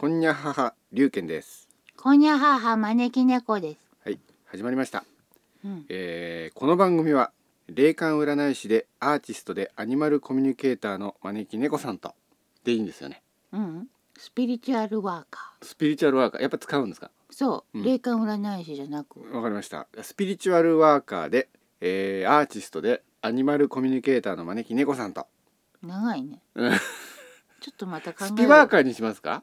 [0.00, 1.68] こんにゃ母龍賢です。
[1.96, 3.80] こんにゃはは招き猫です。
[4.04, 5.02] はい始まりました、
[5.64, 7.32] うん、えーこの番組は
[7.66, 12.14] 霊感占い師でアーティストでアニマルコミュニケーターの招き猫さんと
[12.62, 13.22] でいいんですよね。
[13.50, 16.42] うん、スピリチュアルワーカスピリチュアルワーカー。
[16.42, 17.10] やっぱ使うんですか？
[17.28, 17.34] ー。
[17.34, 17.84] そう、うん。
[17.84, 19.20] 霊感占い師じゃなく。
[19.34, 19.88] わかりました。
[20.00, 21.48] スピリチュアルワーカーで、
[21.80, 25.26] えーアーティストでアニマルコミュニケーターの招き猫さんと。
[25.82, 26.40] 長いね。
[26.54, 26.72] う ん
[27.60, 29.42] ちょっとまた考えスピワーカーにしますか、うん、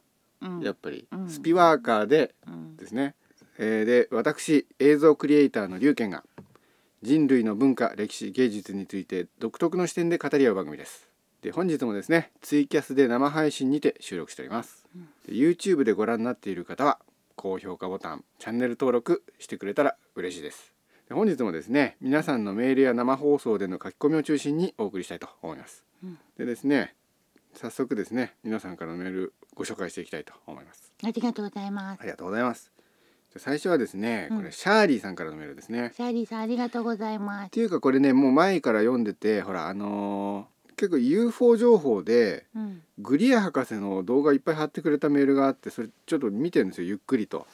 [0.62, 1.30] やっぱり、うん。
[1.30, 3.16] スピワーカーでうん、ですね、
[3.58, 6.24] えーで私映像クリエイターの龍賢が
[7.02, 11.10] 人類の文化歴史芸術について独特の視点で語り合う番組です。
[11.42, 14.86] で本日もですねツイキャスで生配信にて収録しております、
[15.28, 16.98] で YouTube でご覧になっている方は
[17.36, 20.74] 高評価ボタンチャンネル登録してくれたら嬉しいです。
[21.08, 26.18] で本日もですね皆さんのメールや生放送での書き込みを中心にお送りしたいと思います、うん。
[26.40, 26.96] でですね
[27.56, 32.04] 早速ですね皆さんからのメールご紹介していきたいと思いますありがとうございますあ。
[32.04, 32.72] りがとうございます。
[33.38, 35.88] 最初はですね、うんこれシャーリーさんからのメールですね。
[35.88, 37.52] っシャーリーさんありがとうございます。
[37.52, 47.46] ていうかこれねもう前から読んでてほらあのー結構 UFO 情報でうん、グリア博士の動画いっぱい貼ってくれたメールがあってそれちょっと見てるんですよゆっくりと。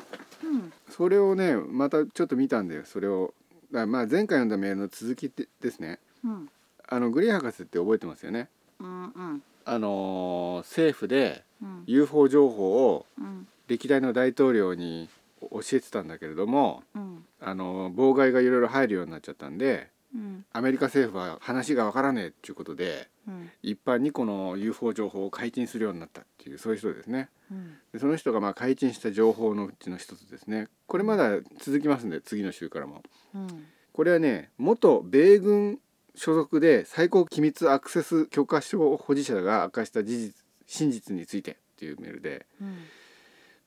[0.43, 3.33] うん、それをねまたちょっと見たんでそれを
[3.71, 6.49] だまあ前回読んだメールの続きでですねうん、
[6.87, 8.49] あのグリア博士って覚えてますよね？
[8.79, 15.09] うん、うん、あのー政府でうん、UFO 情報をうん、歴代の大統領に
[15.41, 27.29] 教えてたんだけれどもうん、あの妨害がいろいろ入るようになっちゃったんでうん、アメリカ政府は話がわからねえっていうことでうん、一般にこの UFO 情報を解禁するようになったっていうそういう人ですね。
[27.51, 30.67] うん、でその人がまあ解禁した情報のうちの一つですね。
[30.87, 33.03] これまだ続きますんで次の週からも。
[33.35, 35.79] うん、これはね元米軍
[36.15, 42.77] 所属で最高機密アクセス許可証保持者が明かした事実真実についてっていうメールでうん、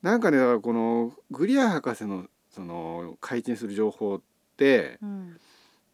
[0.02, 4.20] なんかねだからこのグリア博士のその解禁する情報っ
[4.56, 5.40] てうん、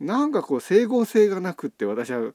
[0.01, 2.33] なんかこう整合性がなくって私は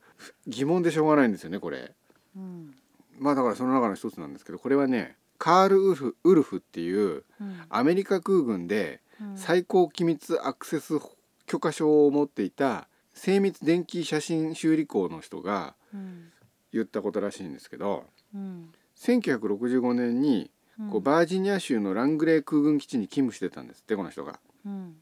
[0.48, 1.92] 疑問でしょうがないんですよねこれ。
[2.36, 2.74] うん、
[3.20, 11.00] まあだからその中の一つなんですけどこれはねカール・ウルフウルフっていううん、アメリカ空軍でうん、最高機密アクセス
[11.46, 16.32] 許可証を持っていた精密電気写真修理工の人がうん、
[16.74, 18.04] 言ったことらしいんですけど
[18.36, 20.52] うん、1965年に
[20.92, 24.40] こうバージニア州のラングレー空軍基地に勤務してたんですってこの人が。
[24.66, 24.96] うん、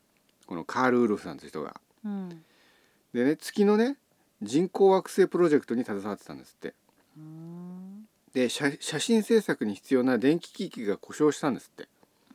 [0.46, 1.76] このカール・ウルフさんという人が。
[2.06, 2.44] うん、
[3.14, 3.98] でね月のね
[4.44, 6.76] 人工惑星プロジェクトに携わってたんですって。
[7.18, 11.90] うん、で写写真制作に必要な電気機器が故障したんですって。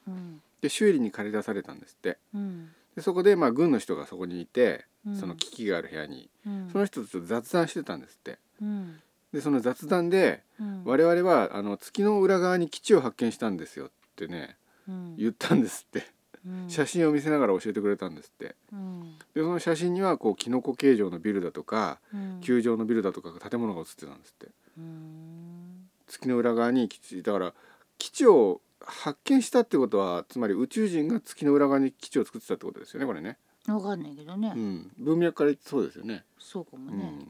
[0.08, 2.18] うん、で修理に借り出されたんですって。
[2.34, 8.38] うん、でそこでまあ軍の人がそこにいてうんその機器がある部屋に、うん、その人と雑談してたんですって。
[8.60, 9.00] うん、
[9.32, 14.56] でその雑談でうん、我々はあの月の裏側に基地を発見したんですよってね
[14.88, 16.06] うん、言ったんですって。
[16.46, 16.70] うん。
[16.70, 18.56] 写真を見せながら教えてくれたんですって。
[18.72, 19.18] うん。
[19.34, 22.40] でその写真にはこうキノコ形状のビルだとかうん。
[22.40, 24.52] 球状のビルだとか建物が写ってたんですって。
[24.78, 25.88] うん。
[26.06, 27.54] 月の裏側に基地だから
[27.98, 33.36] 基地を発見したってことはつまり宇宙人が月の裏側に基地を作ってたってことですよねこれね、
[33.74, 37.28] わかんないけどね、うん、文脈から言ってそうですよね、そうかもね、うん、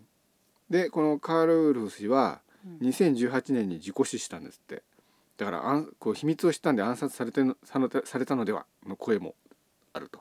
[0.70, 2.40] でこのカール・ウルフ氏は
[2.80, 2.88] うん。
[2.88, 4.82] 2018年に自己死したんですって。
[5.36, 9.34] だからあんこう秘密を知ったんで暗殺されてのさのされたのではの声も
[9.92, 10.20] あると。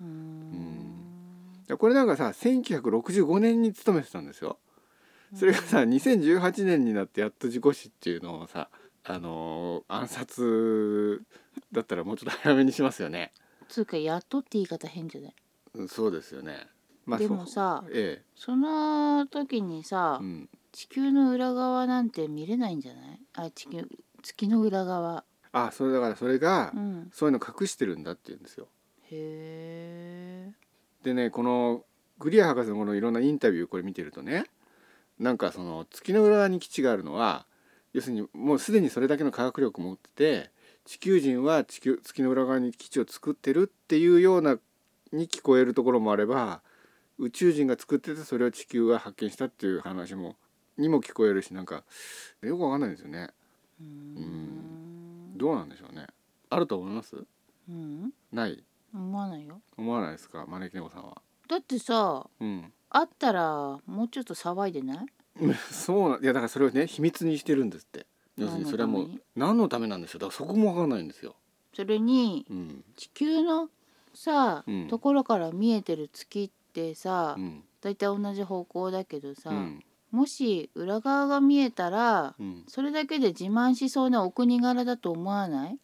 [0.00, 1.64] うーん。
[1.66, 4.58] でこれなんかさ1965年に勤めてたんですよ。
[5.34, 8.68] それがさ2018年になってやっと自己死っていうのをさ
[9.04, 11.22] あのー暗殺
[11.72, 13.32] だったらもうちょっと早めにしますよね
[13.70, 15.34] つうかやっとって言い方変じゃない？
[15.74, 16.66] うんそうですよね。
[17.06, 20.48] までもさえその時にさ、えうん。
[20.72, 23.20] 地球の裏側なんて見れないんじゃない？
[23.34, 23.88] あ地球
[24.22, 25.24] 月の裏側。
[25.52, 27.10] あそれだからそれが、うん。
[27.12, 28.68] そういうの隠してるんだって言うんですよ。
[29.10, 30.52] へえ。
[31.02, 31.84] でねこの
[32.18, 34.44] グリア博士のこのいろんなインタビューこれ見てるとね
[35.18, 37.46] なんかその月の裏側に基地があるのは
[37.92, 40.50] 要するにもうすでにそれだけの科学力を持ってて
[40.84, 44.58] 地球人は地球月の裏側に基地を作ってるっていうような
[45.12, 46.62] に聞こえるところもあれば
[47.18, 50.36] 宇宙人が作っててそれを地球が発見したっていう話も
[50.78, 51.84] にも聞こえるしなんか
[52.42, 53.28] よくわかんないんですよね。
[53.80, 55.32] うーん。
[55.36, 56.06] どうなんでしょうね。
[56.48, 57.16] あると思います？
[57.68, 58.10] うん。
[58.32, 58.62] ない？
[58.94, 59.60] 思わないよ。
[59.76, 60.46] 思わないですか？
[60.46, 61.20] 招き猫さんは。
[61.48, 62.72] だってさうん。
[62.88, 65.06] あったらもうちょっと騒いでない？
[65.70, 68.06] そうないやだからそれをね秘密にしてるんですって
[68.40, 71.36] 要するにそれはもう何のためなんでしょうだからそこもわかんないんですよ。
[71.74, 72.84] それにうん。
[72.96, 73.68] 地球の
[74.14, 74.88] さ、うん。
[74.88, 77.62] ところから見えてる月ってさ、うん。
[77.80, 79.84] だいたい同じ方向だけどさ、うん。
[80.10, 82.64] もし裏側が見えたらうん。
[82.66, 85.78] それだけで自慢しそうなお国柄だと思わない？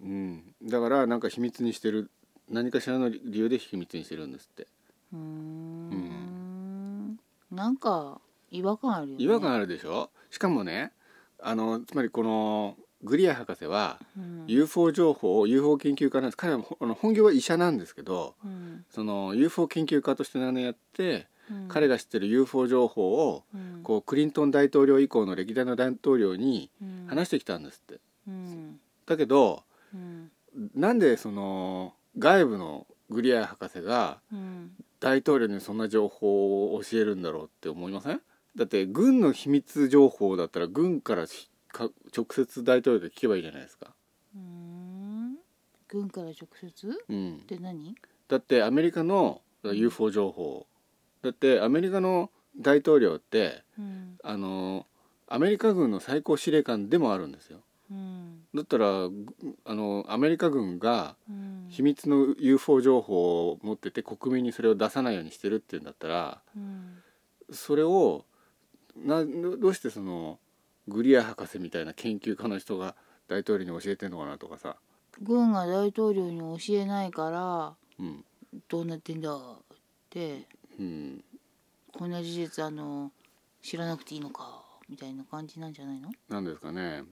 [0.00, 2.10] うん、だからなんか秘密にしてる。
[2.48, 4.66] 何かしらの理由で秘密にしてるんですって。
[5.12, 7.18] うーん。
[7.50, 8.20] なんか
[8.50, 9.24] 違和感あるよね。
[9.24, 10.10] 違和感あるでしょ？
[10.30, 10.92] しかもね
[11.40, 14.44] あのつまりこのグリア博士はうん。
[14.48, 16.36] UFO 情報 UFO 研究家なんです。
[16.36, 18.84] 彼は本業は医者なんですけどうん。
[18.90, 21.68] その UFO 研究家として長年やってうん。
[21.68, 23.80] 彼が知ってる UFO 情報をうん。
[23.82, 27.06] こうクリントン大統領以降の歴代の大統領にうん。
[27.08, 28.00] 話してきたんですって。
[28.26, 28.80] うん。
[29.06, 29.62] だけど
[29.94, 30.30] うん。
[30.74, 34.72] なんでその外部のグリア博士がうん。
[35.00, 38.20] 大統領にそんな情報を教えるんだろうって思いません？
[38.56, 41.26] だって軍の秘密情報だったら軍から
[42.16, 43.94] 直接大統領で聞けばいいじゃないですか。
[44.34, 45.36] うーん。
[45.88, 47.04] 軍から直接？
[47.08, 47.36] うん。
[47.36, 47.94] っ、て何？
[48.28, 50.66] だってアメリカの UFO 情報。
[51.22, 54.18] だってアメリカの大統領ってうん。
[54.22, 54.86] あの
[55.28, 57.60] アメリカ軍の最高司令官でもあるんですよ。
[57.90, 58.40] うん。
[58.54, 59.26] だったらぐ
[59.64, 61.66] あのアメリカ軍がうん。
[61.68, 66.98] 秘密の UFO 情報を持ってて国民にそれを出さないようにしてるっていうんだったらうん。
[67.50, 68.24] それを
[69.04, 70.38] などうしてその
[70.86, 72.94] グリア博士みたいな研究家の人が
[73.28, 74.76] 大統領に教えてんのかなとかさ、
[75.20, 78.24] 軍が大統領に教えないからうん。
[78.68, 79.38] どうなってんだっ
[80.08, 80.46] て。
[80.80, 81.24] うん、
[81.92, 83.12] こんな事実あの
[83.60, 86.10] 知らなくていいのかみたいな感じなんじゃないの？
[86.28, 87.02] なんですかね。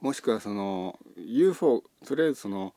[0.00, 2.72] もしくはその UFO とりあえずその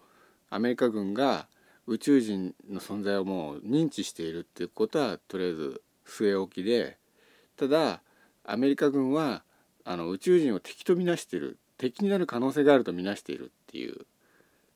[0.49, 1.47] アメリカ軍が
[1.85, 6.97] 宇宙人の存在をもう認知しているっていうことはとりあえず据え置きで
[7.55, 8.01] ただ
[8.51, 9.43] アメリカ軍は
[9.85, 14.05] あの宇宙人を敵とみなしている敵になる可能性があるとみなしているっていう。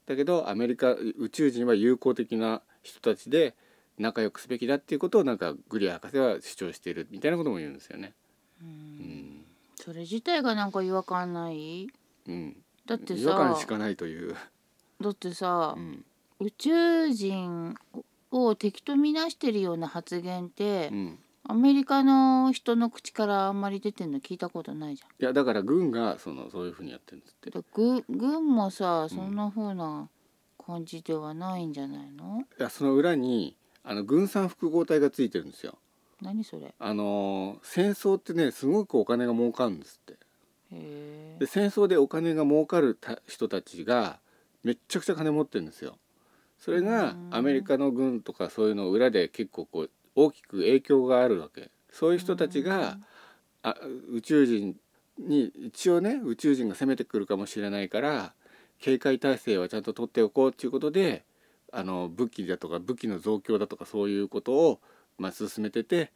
[0.06, 3.56] だけどアメリカ宇宙人は友好的な人たちで
[3.98, 8.14] 仲良くすべきだっていうことをなんかグリア博士は主張しているみたいなことも言うんですよね。
[9.76, 11.88] それ自体がなんか違和感ない？
[12.28, 12.56] うん、
[12.86, 14.36] だって違和感さしかないという。
[15.02, 16.06] だってさうん。
[16.40, 17.76] 宇宙人
[18.32, 25.10] を敵とみなしてるような発言ってうん、アメリカの人の口からあんまり出てんの聞いたことないじゃん。
[25.10, 27.52] いやだから軍がそのそういうふうにやってるんですって。
[27.74, 30.08] 軍軍もさそんな風な
[30.66, 35.78] 感じではないんじゃないの、やその裏にあの軍産複合体がついてるんですよ。
[36.22, 36.68] 何それ？
[36.68, 40.18] へあのー戦争ってねすごくお金が儲かるんですって。
[40.72, 44.20] えで戦争でお金が儲かるた人たちが
[44.64, 45.98] めっちゃくちゃ金持ってるんですよ。
[46.58, 51.72] それがうんアメリカの軍とかそういうの裏で結構こう大きく影響があるわけ。
[51.92, 52.98] そういう人たちが
[53.62, 53.76] あ
[54.12, 54.76] 宇宙人
[55.20, 58.34] に一応ね宇宙人が攻めてくるかもしれないから
[58.80, 61.24] 警戒態勢はちゃんと取っておこうっていうことで
[61.72, 64.80] あの武器だとか武器の増強だとかそういうことを、
[65.18, 66.12] まあ、進めてて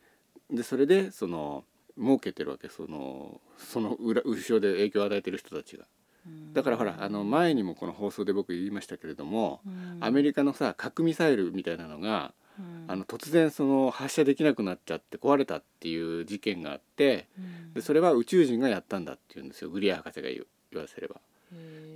[0.52, 1.64] でそれでその
[1.98, 5.86] 儲けてるわけそのその裏後ろで影響を与えてる人たちが。
[6.54, 9.62] だからほらあの前にもこの放送で僕言いましたけれども
[10.02, 12.34] アメリカのさ核ミサイルみたいなのが
[12.88, 17.28] あの突然その発射できなくなっちゃって壊れたっていう事件があって
[17.74, 21.16] でそれは宇宙人がやったんだっていうんですよグリア博士が言う言わせれば。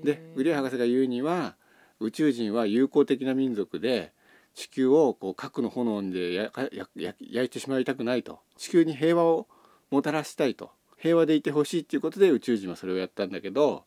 [0.04, 1.56] でグリア博士が言うには
[2.00, 4.12] 宇宙人は友好的な民族で
[4.54, 6.52] 地球をこう核の炎で
[6.96, 8.40] 焼いてしまいたくないと。
[8.58, 9.48] 地球に平和を
[9.90, 10.72] もたらしたいと。
[10.98, 13.86] 平和でいてほしいっていうことで宇宙人はそれをやったんだけど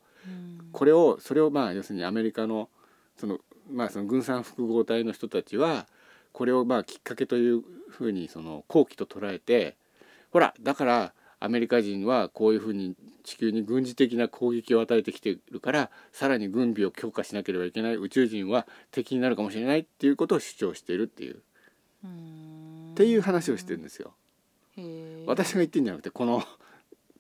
[0.73, 2.69] これをそれをまあ要するにアメリカの
[3.17, 3.39] その
[3.71, 5.87] まあその軍産複合体の人たちは
[6.35, 9.77] これをまあきっかけというふうにその好機と捉えて
[10.33, 21.37] ほらだからアメリカ人はこういうふうに地球に軍事的な攻撃を与えてきているからさらに軍備を強化しなければいけない宇宙人は敵になるかもしれないっていうことを主張しているっていう。
[21.37, 24.13] っていう話をしてるんですよ。
[25.27, 26.43] 私が言ってんじゃなくてこの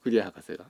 [0.02, 0.64] クリア博士が。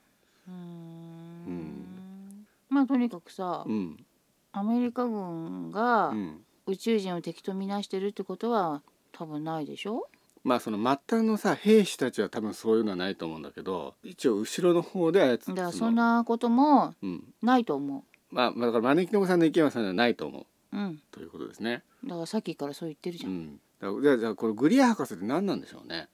[0.49, 2.47] うん。
[2.69, 4.05] まあとにかくさうん。
[4.53, 10.09] アメリカ軍がうん、宇宙人を敵とみなしてるってことは多分ないでしょ？
[10.45, 17.25] まあその末端のさ兵士たちは多分そういうのはないと思うんだけど一応後ろの方で操ってだからそんなこともうん。
[17.43, 20.77] ないと思まあ、まあだから招き猫さんの意見はそれはないと思う。
[20.77, 20.99] ううん。
[21.13, 21.83] ということですね。
[22.05, 23.35] だからさっきからそう言ってるじゃ、うん。
[23.43, 26.09] ん、だからじゃあじゃあこのグリア博士って何なんでしょうね？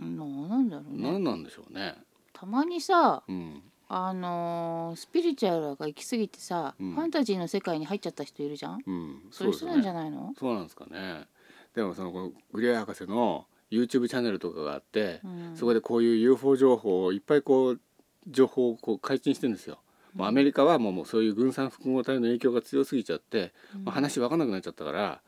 [0.00, 1.12] なん、なんだろうね。
[1.12, 1.94] 何なんでしょうね？
[2.32, 6.94] たまにさうん、あのースピリチュアルが行き過ぎてさ、うん。
[6.94, 8.82] ファンタジーの世界に入っちゃった人いるじゃん？
[8.86, 10.10] うん、そういう人なんじゃない。
[10.10, 10.34] ないの？
[10.38, 11.26] そうなんですかね。
[11.74, 15.56] でもそのこのグリア博士の YouTube チャンネルとかがあって、うん。
[15.56, 17.80] そこでこういう UFO 情報をいっぱいこう
[18.28, 19.78] 情報をこう解禁してるんですよ。
[20.14, 23.52] もうアメリカはもうもうそういう軍産複合体の影響が強すぎちゃって、
[23.84, 25.20] まあ、話分かんなくなっちゃったから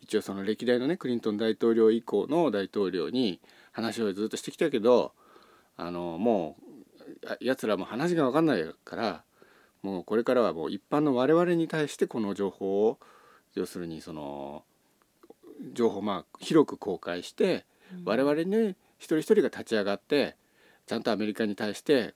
[0.00, 3.40] 一応その歴代のねクリントン大統領以降の大統領に
[3.72, 5.10] 話をずっとしてきたけど
[5.76, 6.65] あのもうあ
[7.40, 9.24] やつらも話が分かんないから
[9.82, 12.98] もうこれからはもう一般の我々に対してこの情報を
[13.54, 14.64] 要するにその
[15.72, 17.64] 情報をまあ広く公開して
[18.04, 20.36] 我々に一人一人が立ち上がって
[20.86, 22.14] ちゃんとアメリカに対して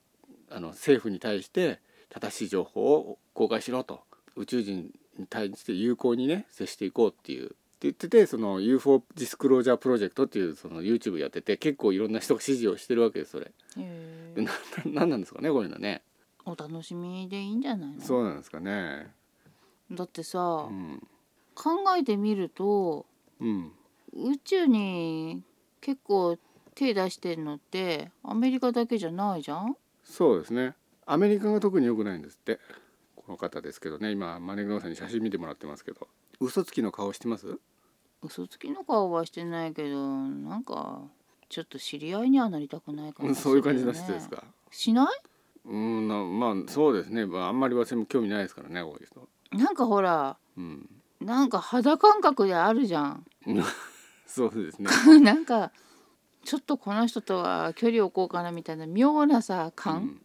[0.50, 4.00] あの政府に対して正しい情報を公開しろと
[4.36, 13.50] 宇宙人に対して有効にね接していこうっていう言っててその UFO ディスクロージャープロジェクトっていうその YouTube やってて結構いろんな人が支持をしてるわけですそれ。
[13.78, 14.52] へでな
[14.86, 16.02] なんなんですかねこういうのね。
[16.44, 18.00] お楽しみでいいんじゃないの？
[18.00, 19.12] そうなんですかね。
[19.90, 21.02] だってさ、うん。
[21.54, 23.06] 考えてみると
[23.40, 23.72] うん。
[24.12, 25.42] 宇宙に
[25.80, 26.38] 結構
[26.74, 29.76] 手出してんのってアメリカだけじゃないじゃん？
[30.04, 30.74] そうですね。
[31.06, 32.58] アメリカが特に良くないんですって。
[33.16, 36.08] この方ですけどね今マネグノさんに写真見てもらってますけど
[36.40, 37.58] 嘘つきの顔してます？
[38.22, 39.96] 嘘つきの顔はしてないけど
[40.28, 41.00] なんか
[41.48, 44.44] ちょっと知り合いにはなりたくないかもしれない、ね、そういう感じの人ですか？
[44.70, 45.06] しない？
[45.64, 49.28] うんなまあそうですね、まあ、あんまり私も興味ないですからねこういう人。
[49.56, 50.88] なんかほらうん。
[51.20, 53.26] なんか肌感覚であるじゃん。
[54.26, 54.88] そうですね。
[55.20, 55.72] なんか
[56.44, 60.22] ちょっとこの人とは距離を置こうかなみたいな妙なさう感、ん。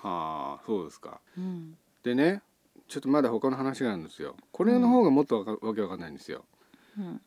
[0.00, 1.20] はあそうですか。
[1.36, 1.76] うん。
[2.02, 2.42] でね
[2.86, 4.36] ちょっとまだ他の話があるんですよ。
[4.52, 6.44] これの方がもっとわかわけわかんないんですよ。
[6.96, 7.20] うん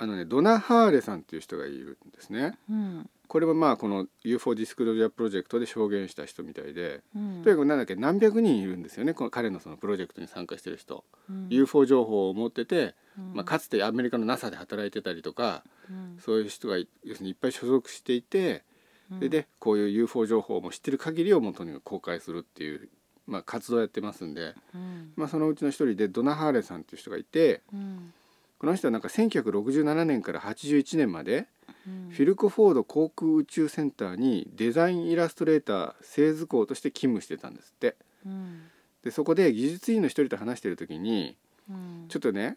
[0.00, 2.56] あのねドナ・ハーレさんっていう人がいるんですね。
[2.70, 3.10] うん。
[3.26, 7.42] これはまあこの UFO ディスクロージャープロジェクトで証言した人みたいでうん。
[7.42, 9.12] とにかくなんだっけ何百人いるんですよね。
[9.12, 11.48] この彼のそのプロジェクトに参加してる人、うん。
[11.50, 13.34] UFO 情報を持ってて、うん。
[13.34, 16.18] まあ、かつてアメリカの NASA で働いてたりとかうん。
[16.20, 18.62] そういう人がい要するにいっぱい所属していて
[19.10, 19.20] うん。
[19.20, 22.88] ででこういう UFO 情報も知ってる限りをもとに公開するっていう、
[23.26, 25.12] まあ、活動をやってますんで、うん。
[25.16, 28.14] まあ、そのうちの一人でドナ・ハーレさんっていう人がいてうん
[28.58, 31.46] この人はなんか1967年から81年まで
[31.86, 32.10] うん。
[32.10, 37.96] フィルコフォード航空宇宙センターにデザインイラストレーター製図工として勤務してたんですって。
[38.26, 38.62] うん。
[39.04, 41.36] でそこで技術員の一人と話してる時に
[41.70, 42.06] うん。
[42.08, 42.56] ちょっとね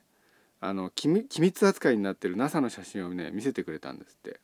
[0.59, 4.39] あの機密機密扱いになってる NASA の写真をね見せてくれたんですって、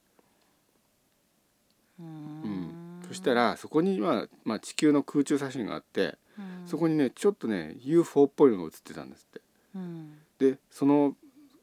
[2.00, 2.08] ううん。
[2.10, 6.68] んそしたらそこに、まあまあ、地球の空中写真があってうん。
[6.68, 9.42] そこにねちょっとね UFO っぽいのが写ってたんですって。
[9.76, 10.18] うん。
[10.40, 11.16] でその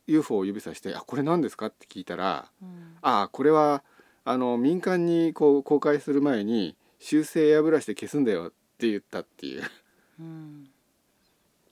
[0.07, 3.83] UFO を指さして「あこれ何ですか?」って聞いたらうん「ああこれは
[4.25, 9.63] あの民間にこう公開する前に修正エアブラシで消すんだよ」って言ったっていう。
[10.21, 10.71] うん。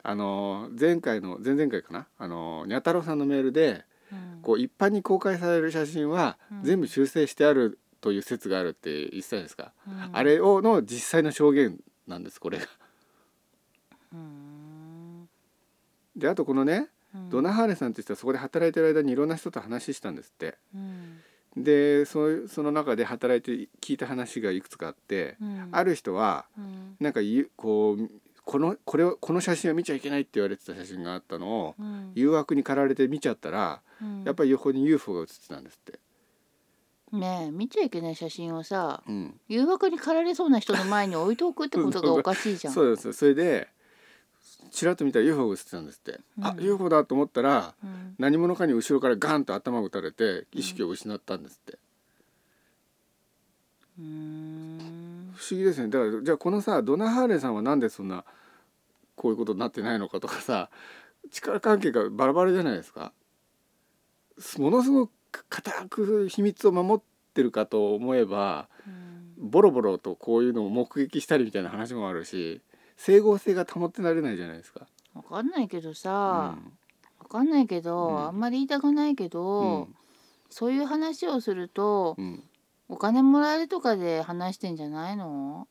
[0.05, 2.09] あの前回の前々回かな？
[2.19, 4.43] あのにゃ太郎さんのメールでうん。
[4.43, 6.62] こう一般に公開される写真はうん。
[6.62, 10.11] 全部修正してあるという説があるって言ってたですか、うん。
[10.12, 12.67] あれをの実際の証言なんですこれが。
[14.12, 15.29] うん。
[16.17, 17.31] であとこのねうん。
[17.31, 20.57] ドナ・ハーレさんって人はそこで働いてる間にいろんな人と話したんですって。
[20.75, 21.21] うん。
[21.57, 25.69] でそその中で働いて聞いた話がいくつかあって、うん。
[25.73, 26.97] ある人はうん。
[27.00, 28.11] なんかゆこう
[28.45, 32.12] このこれをこの写真を見ちゃいけないって言われてた写真があったのをうん。
[32.14, 34.25] 誘惑に駆られて見ちゃったらうん。
[34.25, 35.99] やっぱり横に UFO が写ってたんですって。
[37.12, 42.73] ねえ見ちゃいけない写真をさうん、誘惑に駆られそうな人の前に置いておくってことがおかしいじゃん。
[42.75, 43.12] そうです。
[43.12, 43.69] それで
[44.70, 48.14] ちらっと見たら UFO が写ってたんですって、あうん UFO だと思ったらうん。
[48.18, 51.78] 何者かに後ろからガンと頭を打たれて意識を失ったんですって、
[53.99, 55.34] うーん。
[55.34, 55.88] 不思議ですね。
[55.88, 58.25] だからじゃあこのさドナ・ハーレさんはなんでそんな
[59.14, 60.70] こういうことになってないのかとかさ
[61.30, 63.12] 力関係がバラバラじゃないですか。
[64.58, 69.50] ものすごく固く秘密を守ってるかと思えばうん。
[69.50, 72.61] ボロボロとこういうのを目撃したりみたいな話もあるし
[73.04, 74.87] 整合性が保ってられないじゃないですか。
[75.14, 76.14] わかんないけどうさ、ん。
[77.18, 78.26] わかんないけど、うん。
[78.26, 79.94] あんまり言いたくないけうど、ん。
[80.50, 82.42] そういう話をするとうん、
[82.88, 85.66] お金もらえるとかで話してんじゃないの、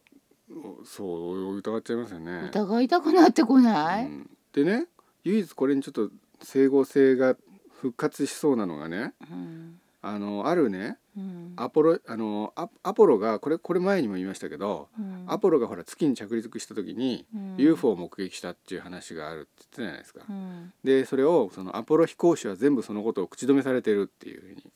[0.84, 2.50] そう疑っちゃいますよね。
[2.50, 4.30] 疑いたくなってこない、うん。
[4.54, 4.88] でね
[5.24, 6.10] 唯一これにちょっと
[6.42, 7.38] 整合性が
[7.80, 9.80] 復活しそうなのがねうん。
[10.02, 11.54] あのあるねうん。
[11.58, 15.26] アポロあのアアポロがこれこれ前にも言いましたけど、うん。
[15.28, 17.56] アポロがほら月に着陸した時に、うん。
[17.58, 20.22] UFO を目撃したっていう話があるって言ってたじゃないですか。
[20.28, 20.74] うん。
[20.84, 24.72] でそれをそのアポロ飛行士は全部そのことを口止めされてるっていうふうに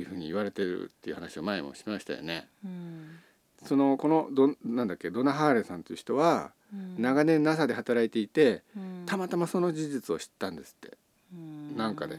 [0.00, 2.48] いうふうに言われてるっていう話を前もしましたよね。
[2.64, 3.18] うん。
[3.64, 7.00] そのこのどなんだっけドナ・ハーレさんという人はうん。
[7.00, 9.02] 長年 NASA で働いていてうん。
[9.06, 10.96] たまたまその事実を知ったんですって。
[11.32, 11.76] うん。
[11.76, 12.18] なんかで。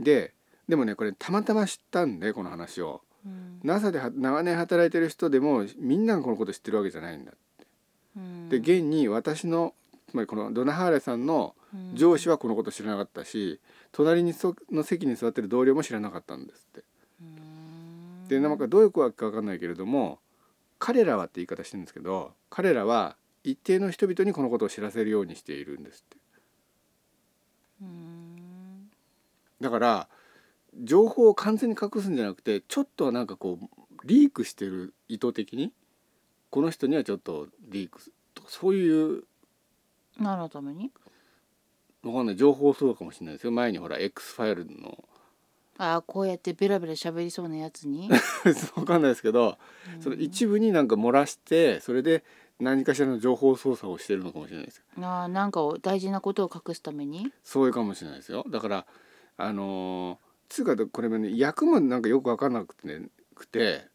[0.00, 0.34] で
[0.68, 3.02] でもねこれたまたま知ったんでこの話を。
[3.26, 7.32] うん NASA では長年働いてる人でもみんながこのこと知ってるわけじゃないんだ。
[8.16, 9.74] うんで現に私の
[10.08, 13.60] つまりこのドナ・ハーレさんのうん上司はこのこと知らなかったし
[13.92, 16.84] 隣にその席に座ってる同僚も知らなかったんですって。
[17.20, 20.18] うんでなんかどういうわけか分かんないけれども
[20.78, 26.16] 彼らはって言い方してるんですけど彼らは一定の人々にこのことを知らせるようにしているんですって
[27.82, 28.90] うん
[29.60, 30.08] だから
[30.80, 35.72] 情報を完全に隠すんじゃなくてちょっとはなんかこうリークしてる意図的に
[36.50, 38.00] この人にはちょっとリーク
[38.34, 39.24] とそういう
[40.18, 40.90] 何のために？
[42.02, 42.36] わかんない。
[42.36, 43.52] 情報そうかもしれないですよ。
[43.52, 45.04] 前にほら X ファイルの
[45.78, 48.10] ああこうやってベラベラ喋りそうなやつに、
[48.76, 49.56] わかんないですけど
[49.94, 50.02] うん。
[50.02, 52.24] その一部になんか漏らしてそれで
[52.60, 54.84] 何かしらの情報操作をしてるのかもしれないですよ。
[55.06, 57.32] ああなんかを大事なことを隠すために？
[57.42, 58.44] そういうかもしれないですよ。
[58.48, 58.86] だから
[59.38, 63.86] あのーつうかこれもね役もなんかよく分かんなくて,、ね、くて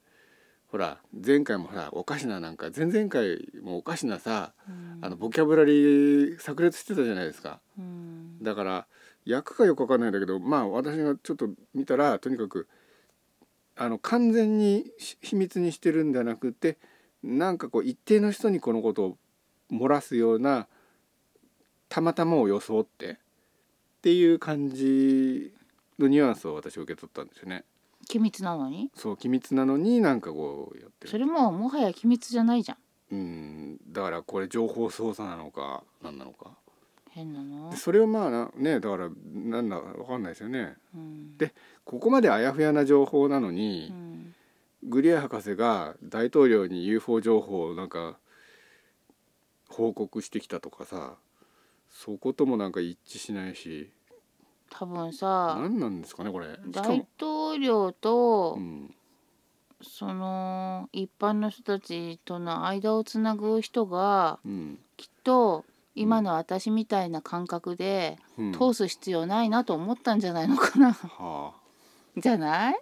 [0.67, 4.99] ほら前回もほらおかしななんか前々回もおかしなさうん。
[4.99, 7.59] あのボキャブラリー炸裂してたじゃないですか。
[7.77, 8.41] うん。
[8.41, 8.87] だから
[9.25, 12.67] 役がよく分かんないんだけどまあ私がちょっと見たらとにかく
[13.75, 16.77] あの完全にし秘密にしてるんじゃなくて
[17.23, 19.17] なんかこう一定の人にこのことを
[19.71, 20.67] 漏らすような
[21.89, 23.15] たまたまを装ってっ
[24.01, 25.53] ていう感じ
[25.99, 27.63] のニュアンスを私は受け取ったんですよね。
[28.07, 28.89] 機密なのに？
[28.95, 31.09] そう機密なのになんかこうやってる。
[31.11, 32.77] それももはや機密じゃないじゃん
[33.11, 36.51] うんだからこれ情報操作なのか何なのか。
[37.09, 37.69] 変なの？
[37.71, 40.75] で、それをまあなねだからなんだわかんないですよね。
[40.93, 44.33] うんでここまであやふやな情報なのうに、ん
[44.83, 48.19] グリア博士が大統領に UFO 情報をなんか
[49.69, 51.15] 報告してきたとかさ
[51.89, 53.89] そこともなんか一致しないし
[54.69, 56.47] 多分さ何なんですかねこれ。
[56.69, 58.93] 大も、統領とうん、
[59.81, 64.79] その一般の人たちとの間をつなぐ人がうん。
[64.97, 70.93] きっと今の私みたいな感覚でうん、通す必要ないなと思ったんじゃないのかな。
[70.93, 71.53] は
[72.17, 72.75] じゃない？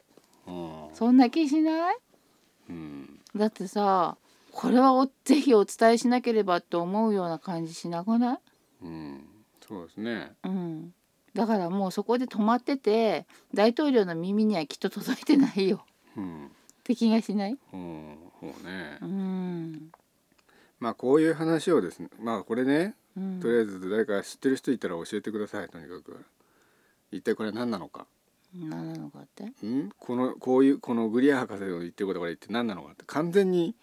[0.48, 1.98] あ、うんそんな気しない？
[2.70, 4.18] うん、だってさ
[4.52, 8.38] これはおぜひお伝えしなければって思うような感じしなくない？
[8.84, 9.26] うん、
[9.68, 10.34] そうですね。
[10.44, 10.94] うん
[11.36, 15.86] だからもうそこで止まってて大統領の耳にはきっと届いてないよ。
[16.18, 16.50] うん、っ
[16.84, 17.58] て気がしない？
[17.74, 18.98] うん、そうね。
[19.02, 19.92] うん、
[20.80, 26.18] まあこういう話をですねまあこれねうん、とりあえず誰か知ってる人いたら教えてくださいとにかく。
[27.12, 28.08] 一体これ何なのか。
[28.54, 29.46] 何なのかって？
[29.66, 29.90] ん？
[29.98, 33.04] このこういうこのグリア博士の言ってることが一体何なのかって。
[33.08, 33.74] 完全に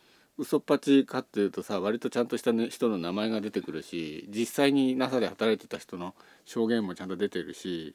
[0.42, 7.94] 嘘っぱちかっていうとさ割とちゃんとした、ね、人の名前が出てくるし実際に NASA で働いてた人の証言もちゃんと出てるし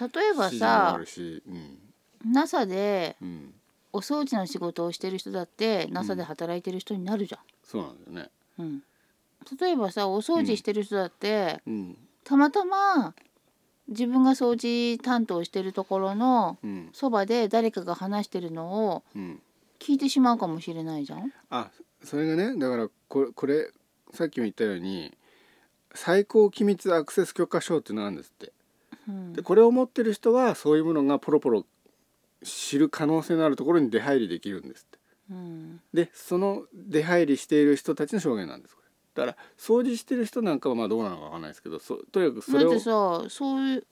[0.00, 3.54] 例えばさうん、NASA でうん、
[3.92, 7.34] お掃除の仕事をしてる人だって NASA で働いてる人になるじ
[7.64, 8.30] そうなんだよね。
[8.58, 8.82] ゃん、うん、
[9.60, 13.14] 例えばさお掃除してる人だって、うん、たまたま
[13.88, 19.40] 自分が掃除担当してるところのうん、そばで誰かが話してるのをうん、
[19.78, 21.32] 聞いてしまうかもしれないじゃん。
[21.50, 21.70] あ
[22.04, 23.70] それがねだからこれこれ
[24.12, 25.12] さっきも言ったように
[25.94, 28.52] 最高機密アクセス許可証っていうのがあるんですって。
[29.08, 29.32] うん。
[29.32, 31.66] でこれを持ってる人はそういうものがポロポロ
[32.42, 34.98] 知る可能性のあるところに出入りできるんですって。
[35.30, 35.80] うん。
[35.92, 38.88] でその出入りしている人たちの証言なんですこれ。
[39.26, 43.86] だから掃除してる人なんかはまあどうなのかわかんないですけどそとにかくそれをだってさそういう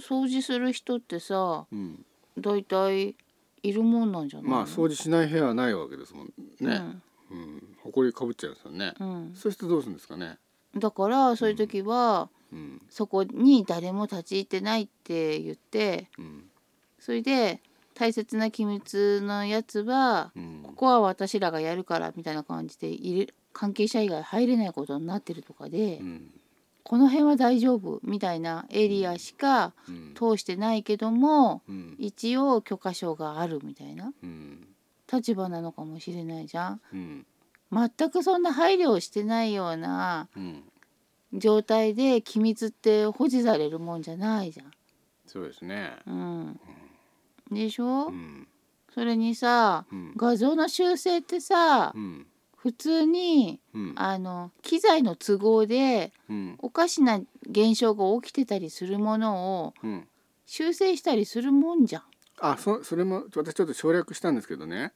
[0.00, 2.04] 掃除する人ってさうん、
[2.38, 3.14] だいたい
[3.62, 4.56] いるもんなんじゃないの？
[4.56, 7.76] まあ掃除しない部屋はないわけですもんね、うんうん。
[7.84, 10.38] 埃かぶっちゃいますよね、うん、そういう人どうするんですかね、
[10.76, 12.82] だからそういう時は、うん。
[12.90, 16.44] そこに誰も立ち入ってないって言ってうん。
[17.00, 17.60] それで
[17.94, 20.60] 大切な機密のやつはうん。
[20.62, 26.30] ここは私らがやるからみたいな感じで入れ関係者以外入れないことになってるとかで、うん。
[26.84, 30.14] この辺は大丈夫みたいなエリアしかうん。
[30.14, 31.96] 通してないけどもうん。
[31.98, 34.12] 一応許可証があるみたいな。
[34.22, 34.68] うん
[35.12, 36.80] 立場なのかもしれないじゃん。
[36.92, 37.26] うん。
[37.70, 40.64] 全くそんな配慮をしてないようなうん
[41.34, 44.70] 状態で機密って保持されるもんじゃないじゃん。
[45.26, 45.96] そうですね。
[46.06, 46.60] うん、
[47.50, 48.46] でしょ、うん。
[48.94, 50.12] それにさうん。
[50.16, 52.26] 画像の修正ってさうん。
[52.56, 53.92] 普通にうん。
[53.96, 56.54] あの機材の都合でうん。
[56.58, 60.08] おかしな現象が起きてたりするものをうん。
[60.44, 62.02] 修正したりするもんじゃん。
[62.40, 64.92] あそそれも私ちょっと省略したんですけどね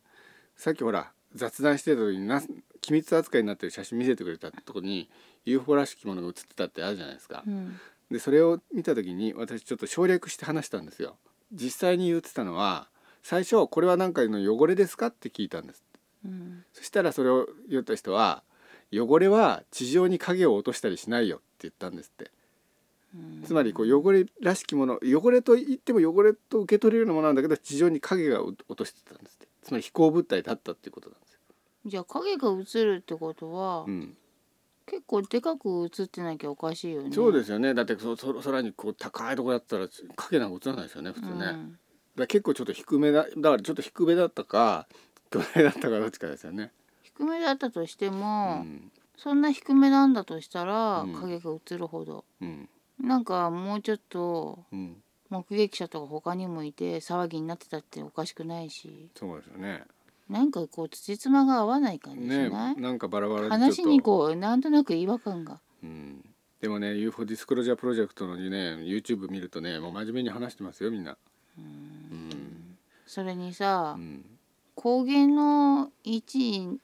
[0.56, 2.42] さっきほら雑談してた時にな
[2.80, 5.10] 機密扱いになってる写真見せてくれたとこに
[5.44, 7.42] UFO らしきものが写ってたってあるじゃないですか。
[7.46, 11.16] うんでそれを見た時に私ちょっと省略して話したんですよ。
[11.52, 12.88] 実際に言ってたのは
[13.24, 15.82] 最初これは何かの汚れですかって聞いたんです。
[16.24, 18.44] うんそしたらそれを言った人は
[18.92, 22.30] 汚れは地上に影を落としたりしないよって言ったんですって。
[23.14, 29.35] うんつまりこう汚れらしきもの汚れと言っても汚れと受け取れるようなものなんだけど地上に影が落としてたんです
[29.66, 31.40] つまり飛行物体だったっていうことなんですよ。
[31.86, 34.16] じゃあ影が映るってことは、うん、
[34.86, 37.10] 結構でかく映ってなきゃおかしいよね。
[37.12, 37.74] そうですよね。
[37.74, 41.56] だってそそ空にこう高いところだったら影なんか映らないですよね普通ね、だか
[42.18, 44.86] ら結構ちょっと低めだだからちょっと低めだったか
[45.32, 46.70] 低めだったかどっちかですよね、
[47.02, 48.92] 低めだったとしてうも、ん。
[49.16, 51.14] そんな低めなんだとしたら、うん。
[51.14, 52.24] 影が映るほど。
[52.40, 52.68] うん。
[53.00, 59.08] なんかもうちょっとうん、目撃者とか他にもいて騒ぎになってたっておかしくないし。
[59.14, 59.84] そうですよね。
[60.28, 65.60] なんかこう辻褄が合わない感じしねない、なんかバラバラ話にこうなんとなく違和感が。
[65.84, 66.24] うん、
[66.60, 68.48] でもね UFO ディスクロージャープロジェクトのね
[68.82, 71.16] YouTube 見るとねもう真面目に話してますよみんな。
[71.56, 72.76] うん。
[73.06, 74.24] それにさ、うん。
[74.76, 76.80] 光源の位置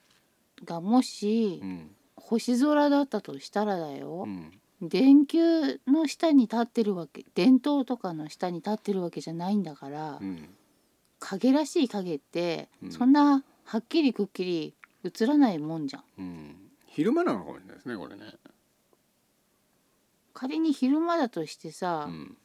[0.64, 1.90] がもしうん。
[2.14, 4.24] 星空だったとしたらだよ。
[4.26, 4.52] う、ん
[4.82, 10.48] 電球の下に立ってるわけ電灯とかの下に立ってるわけじゃないんだから、うん。
[11.20, 12.92] 影らしい影って、うん。
[12.92, 16.02] そんなはっきりくっきり映らないもんじゃん。
[16.18, 16.56] うん。
[16.86, 18.34] 昼間なのかもしれないですねこれね。
[20.34, 22.36] 仮に昼間だとしてさ、うん。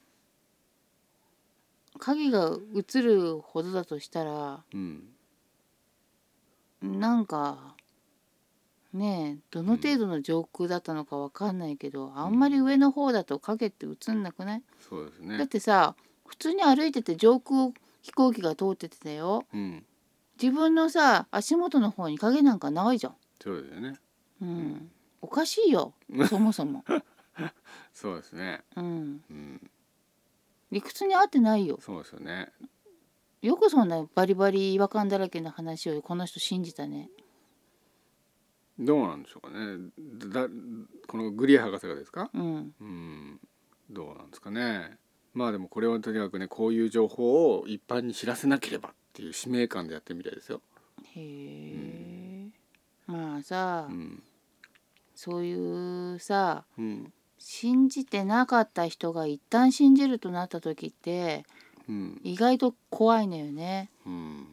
[1.98, 5.10] 影が映るほどだとしたらうん。
[6.84, 7.76] なんか
[8.98, 19.46] ねえどの程度の上空だったのかわかんないけど、あんまり上の方だと影って映んなくない、そうですだっねてさ普通に歩いてて上空飛行機が通っててだよ。
[19.54, 19.86] うん。
[20.42, 23.16] 自分のさ足元の方に影なんかないじゃん。
[23.42, 24.00] そうですよね。
[24.42, 25.94] うん、おかしいよ。
[26.30, 26.86] そもそも、
[27.94, 28.64] そうですね。
[28.76, 29.72] うん、うん。
[30.72, 31.80] 理屈に合ってないよ。
[31.82, 32.52] そうですよね。
[33.42, 37.10] よくそんなバリバリ違和感だらけの話をこの人信じたね
[38.80, 39.90] どうなんでしょうかね。
[40.32, 40.48] だ
[41.08, 42.30] このグリア博士がですか？
[42.34, 42.74] うん。
[42.80, 43.40] うん。
[43.90, 44.98] どうなんですかね。
[45.34, 50.62] まあでもこれはとにかくねこういう情報を一般に知らせなければっていう使命感でやってるみたいですよ。
[51.16, 52.50] へえ、
[53.08, 54.24] まあさ、うん。
[55.16, 61.46] そういうさうん信じてなかった人が一旦信じるとなった時って
[61.88, 64.48] うん意外と怖いのよねうん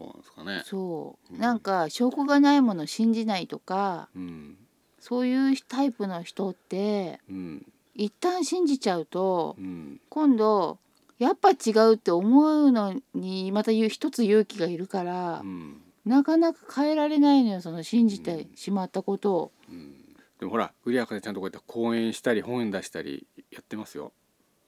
[0.00, 0.62] そうなんですかね。
[0.64, 1.40] そう、うん。
[1.40, 4.56] なんか証拠がないもの信じないとかうん。
[4.98, 7.66] そういうタイプの人ってうん。
[7.94, 10.00] 一旦信じちゃうとうん。
[10.08, 10.78] 今度
[11.18, 15.82] やっぱ違うって思うのにまた一つ勇気がいるからう、ん。
[16.06, 19.52] なかなか変えられないのよその信じてしまったことを。
[19.68, 19.94] うん。
[20.38, 24.12] でもほらグリア博士ちゃんとこうやって講演したり本出したりやってますよ。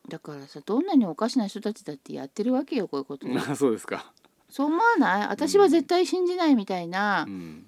[0.09, 3.27] だからさどんなにおかしな人たちだってやってるわけよこういうこと。
[3.39, 4.13] あ そうですか。
[4.53, 5.29] そう思わない？
[5.29, 7.67] 私は絶対信じないみたいな、うん。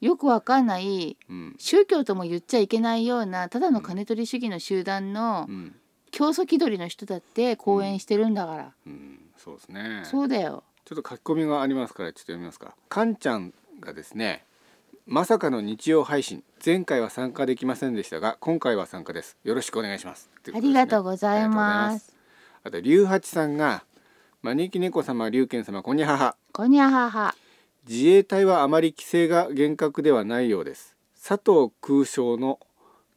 [0.00, 1.54] よくわかんないうん。
[1.58, 5.76] 宗教とも言っちゃいけないようなただの金取り主義の集団のうん。
[6.10, 9.18] 教祖気取りの人だって講演してるんだから、うん。
[9.38, 10.02] そうですね。
[10.04, 10.64] そうだよ。
[10.84, 12.74] ちょっと書き込みがありますからちょっと読みますか。
[12.88, 14.44] かんちゃんがですね
[15.06, 19.36] まさかの日曜配信前回は参加できませんでしたが今回は参加です。
[19.42, 20.30] よろしくお願いします。
[20.54, 22.14] ありがとうございます。
[22.62, 23.84] あと龍八さんが
[24.44, 26.36] 招き猫様龍賢様こんにゃはは。
[26.50, 27.36] こにゃはは。
[27.88, 30.96] 自衛隊はあまり規制が厳格ではないようです。
[31.14, 32.58] 佐藤空将の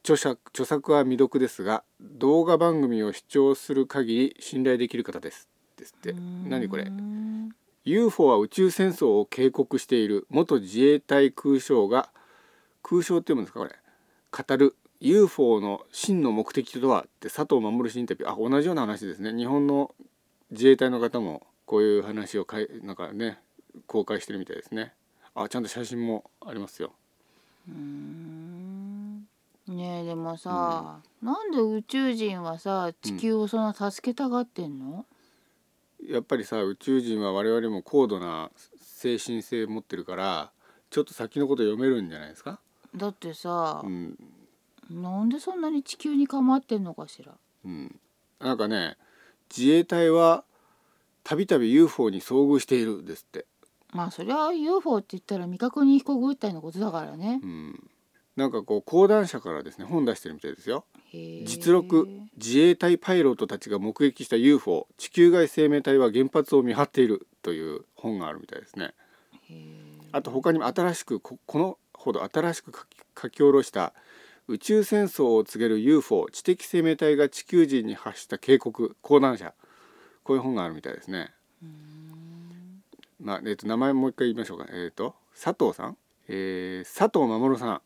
[0.03, 5.49] 著作著作は未読ですが動画番組を視聴する限り信頼できる方です。
[5.77, 6.13] ですって。
[6.47, 6.91] 何これ
[7.85, 12.09] ？UFO は宇宙戦争を警告している元自衛隊空将が
[12.83, 13.71] 空将って読むんですかこれ？
[14.31, 17.05] 語る UFO の真の目的とは？
[17.07, 18.31] って佐藤守氏インタビュー。
[18.31, 19.35] あ同じような話ですね。
[19.35, 19.95] 日本の
[20.51, 23.39] 自衛隊の方もこういう話をかいなんかね
[23.87, 24.93] 公開してるみたいですね。
[25.33, 26.93] あちゃんと写真もありますよ。
[27.67, 29.27] うーん。
[29.67, 35.07] ねえでもさ、なんで宇宙人はさ地球をそんな助けたがってんの、
[36.07, 40.51] やっぱりさ宇宙人は我々も高度な精神性持ってるから
[40.91, 42.59] ちょっと先のこと読めるんじゃないですか、
[42.95, 44.15] だってさう、ん。
[44.91, 47.33] なんでそんなに地球に構ってんのかしら？
[47.65, 47.99] うん、
[48.39, 48.97] なんかね
[49.55, 50.43] 自衛隊は
[51.23, 53.45] たびたび UFO に遭遇しているですって、
[53.93, 57.39] まあそりゃ UFO って言ったら未確認飛行物体のことだからね。
[57.41, 57.89] うん、
[58.35, 60.85] なんかこう講談社からですね本出してるみたいですよ。
[61.45, 68.93] 実録自衛隊パイロットたちが目撃した UFO 地球外生命体は原発を見張っているという本があるみたいですね。
[70.11, 73.93] あと他にも新しくここのほど新しく書き書き下ろした
[74.47, 79.53] 宇宙戦争を告げる UFO 知的生命体が地球人に発した警告講談社
[80.23, 81.31] こういう本があるみたいですね。
[83.19, 84.67] まあえっと名前もう一回言いましょうか。
[84.71, 87.81] えっ、と佐藤さん、えー佐藤守さん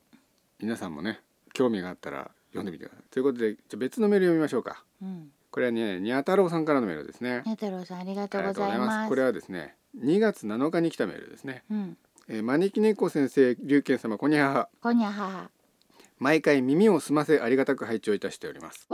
[0.59, 1.21] 皆さんもね
[1.53, 3.03] 興味があったら読んでみてください。
[3.09, 4.83] ということでじゃあ別のメール読みましょうか。
[5.01, 7.41] うんこれはねにゃ太郎さんからのメールですね。
[7.45, 11.63] ね太郎さんありがとうございますこれはですね2月7日に来たメールですね。
[11.71, 15.49] うんえー招き猫先生龍賢様こんにゃはこにゃは
[16.19, 18.87] 毎回耳を澄ませありがたく拝聴いたしております。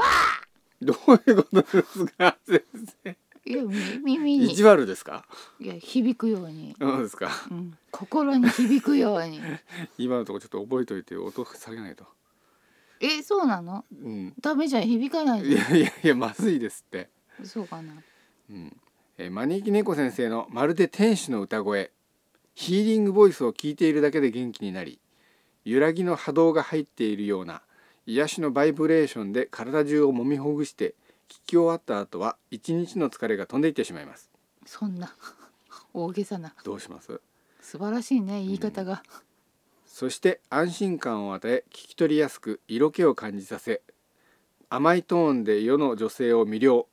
[0.81, 2.63] どういうことですか先
[3.03, 3.17] 生？
[3.47, 4.51] いやみ耳に。
[4.51, 5.25] 意地悪ですか？
[5.59, 7.29] いや響くように、そうですか。
[7.51, 9.39] うん、心に響くように。
[9.97, 12.05] 今のところちょっと覚えといて音下げないと。
[12.99, 13.85] えそうなの？
[13.91, 14.33] うん。
[14.41, 17.09] ダメじゃん響かないいやいやいやまずいですって。
[17.41, 17.93] んそうかな。
[18.49, 18.75] うん。
[19.17, 21.91] えー招き猫先生のまるで天使の歌声。
[22.53, 24.97] ヒーリングボイスを聞いているだけで元気になり
[25.65, 27.61] 揺らぎの波動が入っているような
[28.05, 30.93] 癒しのバイブレーションで体中を揉みほぐして
[31.27, 34.29] 聞き終わった後は一日の疲れが飛んでいってしまいます。
[34.65, 35.15] そんな
[35.93, 36.53] 大げさな。
[36.63, 37.19] どうします？
[37.61, 39.01] 素晴らしいね言い方が、
[39.87, 43.81] そして安心感を与え聞き取りやすく色気を感じさせ
[44.69, 46.87] 甘いトーンで世の女性を魅了。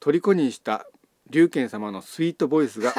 [0.00, 0.86] 虜にした
[1.28, 2.94] 龍賢様のスイートボイスが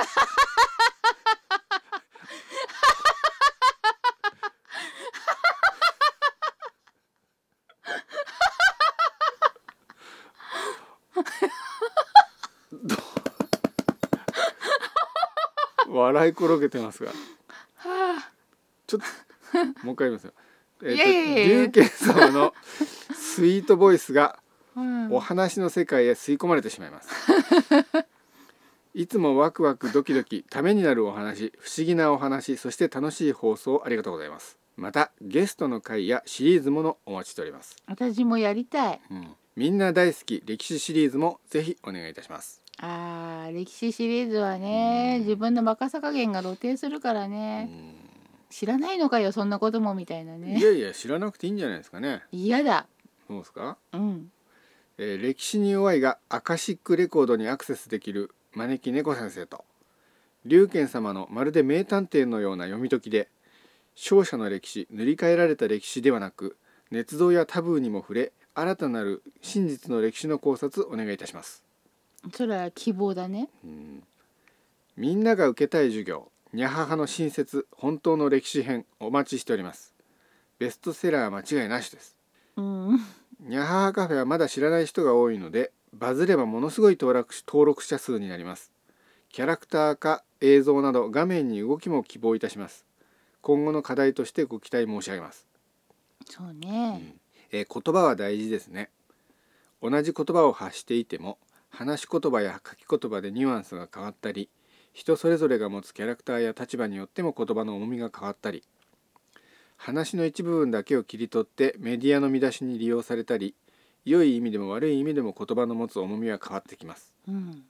[16.14, 17.12] 笑い転げてますが。
[17.76, 18.30] は
[18.88, 19.02] ちょっ
[19.52, 20.34] ともう一回言いますよ。
[20.84, 21.48] えーといやいやいや。
[21.48, 22.54] 龍賢様の
[23.14, 24.40] スイートボイスが
[25.10, 27.10] お話の世界へ吸い込まれてしまいます。
[28.94, 34.60] いつもワクワクドキドキためになるお話不思議なお話そして楽しい放送ありがとうございます。
[34.76, 39.02] またゲストの回やシリーズものお待ちしております、私もやりたい。
[39.12, 47.70] うん、みんな大好き歴史シリーズもぜひお願いいたしますあー歴史シリーズはね自分のバカさ加減が露呈するからね。
[48.50, 52.22] 知らないのかよそんなこともみたいないねやいや知らなくていいんじゃないですかね。
[52.32, 52.86] 嫌だ。
[53.28, 53.78] どうですか？
[53.94, 54.32] うん。
[55.00, 59.66] えー歴史に弱いがアカシックレコードにアクセスできる招き猫先生と
[60.46, 63.30] 龍賢様のまるで名探偵のような読み解きで
[63.96, 66.58] 勝者の歴史塗り替えられた歴史ではなく
[66.92, 71.63] 捏造やタブーにも触れ新たなる真実の歴史の考察お願いいたします
[72.32, 73.50] それは希望だね。
[74.96, 79.94] みんなが受けたい授業にゃははの新説本当の歴史編お待ちしております。
[80.60, 82.16] ベストセラー間違いなしです。
[82.56, 83.00] うん。
[83.40, 88.72] にゃははカフェはまだ知らない人が多いのでバズればものすごい登録登録者数になります。
[89.30, 92.86] キャラクター化映像など画面に動きも希望いたします。
[93.42, 95.48] 今後の課題としてご期待申し上げます、
[96.30, 97.16] そうね。
[97.52, 98.90] えー言葉は大事ですね。
[99.82, 101.38] 同じ言葉を発していても
[101.74, 104.48] 話し言葉や書き言葉でニュアンスが変わったり
[104.94, 108.64] 人それぞれが持つキャラクターや立場によっても言葉の重みが変わったり
[109.76, 113.56] 話の一部分だけを切り取ってメディアの見出しに利用されたり
[114.06, 117.14] 良い意味でも悪い意味でも言葉の持つ重みは変わってきます。
[117.28, 117.64] うん。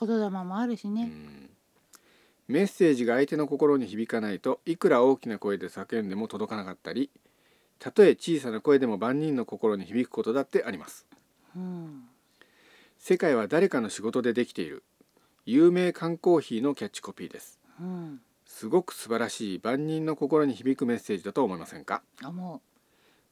[0.00, 1.10] 言霊もあるしね。
[2.48, 7.10] メッセージが相手の心に響かないといくら大きな声で叫んでも届かなかったり
[7.78, 11.06] たとえ小さな声でも万人の心に響くことだってあります。
[11.54, 12.07] うん
[12.98, 14.82] 世界は誰かの仕事でできている。
[15.46, 17.58] 有名缶コーヒーのキャッチコピーです。
[17.80, 18.20] うん。
[18.44, 22.02] すごく素晴らしい万人の心に響くメッセージだと思いませんか？
[22.24, 22.60] 思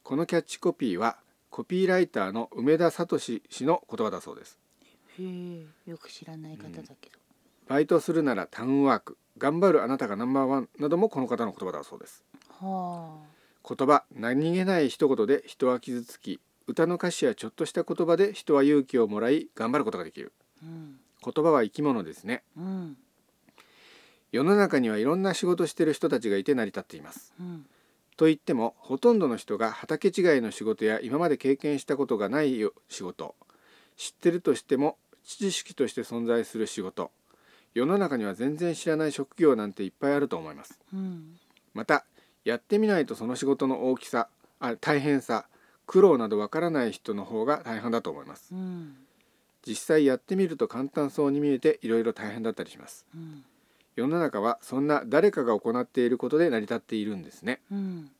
[0.03, 1.17] このキャッチコピーは
[1.49, 4.57] コピーライターの梅田聡氏の言葉だそうです。
[5.19, 7.17] うへえよく知らない方だけど、
[7.67, 12.23] バイトするならタウンワーク頑張るあなたがナンバーワンなどもこの方の言葉だそうです。
[12.61, 13.17] は
[13.67, 20.33] 言葉何気ない一言で人は傷つき歌の歌詞やちょっとした言葉で人は勇気をもらい頑張ることができる。
[20.61, 22.43] あうん言葉は生き物ですね。
[22.57, 22.97] うん
[24.31, 27.33] 世の中にはいろんな仕事してる人たちがいて成り立っています。
[27.39, 27.65] うん
[28.17, 33.35] と言ってもほとんどの人が畑違いの仕事や今まで経験したことがないよ仕事。
[33.95, 37.11] 知ってるとしても知識として存在する仕事。
[37.73, 40.79] 世の中には全然知らない職業なんていっぱいあると思います。
[40.91, 41.37] うん。
[41.75, 42.05] また
[42.43, 45.45] やってみないとその仕事の大きさあ大変さ
[45.87, 48.53] 苦労などわからない人の方が大変だと思います。
[48.53, 48.95] うん
[49.65, 53.05] 実際やってみると簡単そうに見えていろいろ大変だったりします。
[53.15, 53.43] うん
[53.95, 57.61] 世の中はそんな誰かが行っていることで成り立っているんですね。
[57.71, 58.11] うん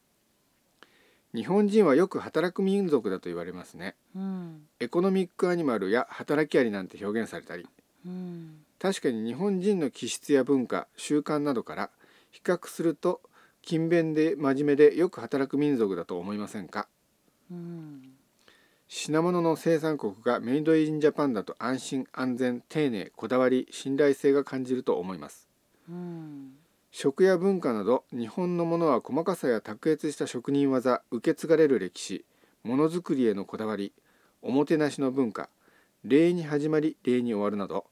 [1.33, 3.95] 日本人はよく働く民族だと言われますね。
[4.15, 7.67] うんエコノミックアニマルや働きアリなんて表現されたり。
[8.05, 11.89] うん確かに日本人の気質や文化習慣などから
[12.31, 13.21] 比較すると
[13.63, 16.81] 勤勉で真面目でよく働く民族だと思いませんか？
[16.81, 16.96] うん
[18.89, 25.47] 品物の生産国がメイドインジャパンだと安心安全丁寧こだわり信頼性が感じると思います。
[25.89, 26.53] うん
[26.91, 32.25] 食や文化など日本のものは細かさや卓越した職人技受け継がれる歴史
[32.63, 33.93] ものづくりへのこだわり
[34.41, 35.49] おもてなしの文化
[36.03, 37.85] 礼に始まり礼に終わるなど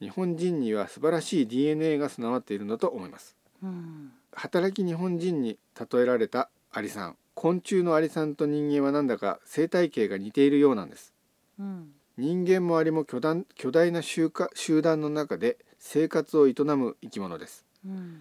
[0.00, 3.36] 日本人には素晴らしい DNA が備わっているのだと思います。
[3.62, 4.12] うん。
[4.32, 11.12] 働き日本人に例えられたアリさん昆虫のアリさんと人間はなんだか生態系が似ているようなんです。
[11.58, 17.66] うん人間もアリも巨大巨大な集か集団の中で生活を営む生き物です。
[17.84, 18.20] うん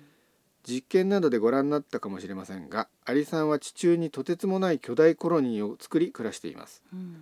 [0.68, 6.82] 実験などでご覧になったかもしれませんがアリさんは地中にとてつもない巨大コロニーを作り暮らしています。
[6.92, 7.22] うん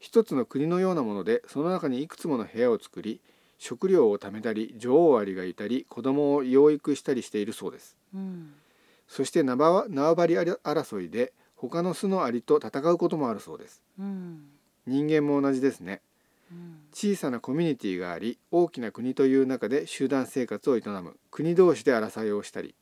[0.00, 3.20] 一つの国のようなものでその中にいくつもの部屋を作り
[3.58, 7.96] 食料を貯めたり女王アリがいたり子供を養育したりしているそうです。
[8.12, 8.54] うん
[9.08, 13.82] そして縄張り争いで他の巣のアリと戦うこともあるそうです。
[13.98, 14.44] うん。
[14.86, 16.02] 人間も同じですね。
[16.52, 16.78] うん。
[16.92, 21.16] 小さなコミュニティがあり大きな国という中で集団生活を営む。
[21.30, 22.74] 国同士で争いをしたり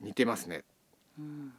[0.00, 0.64] 似てますね。
[1.18, 1.52] うん。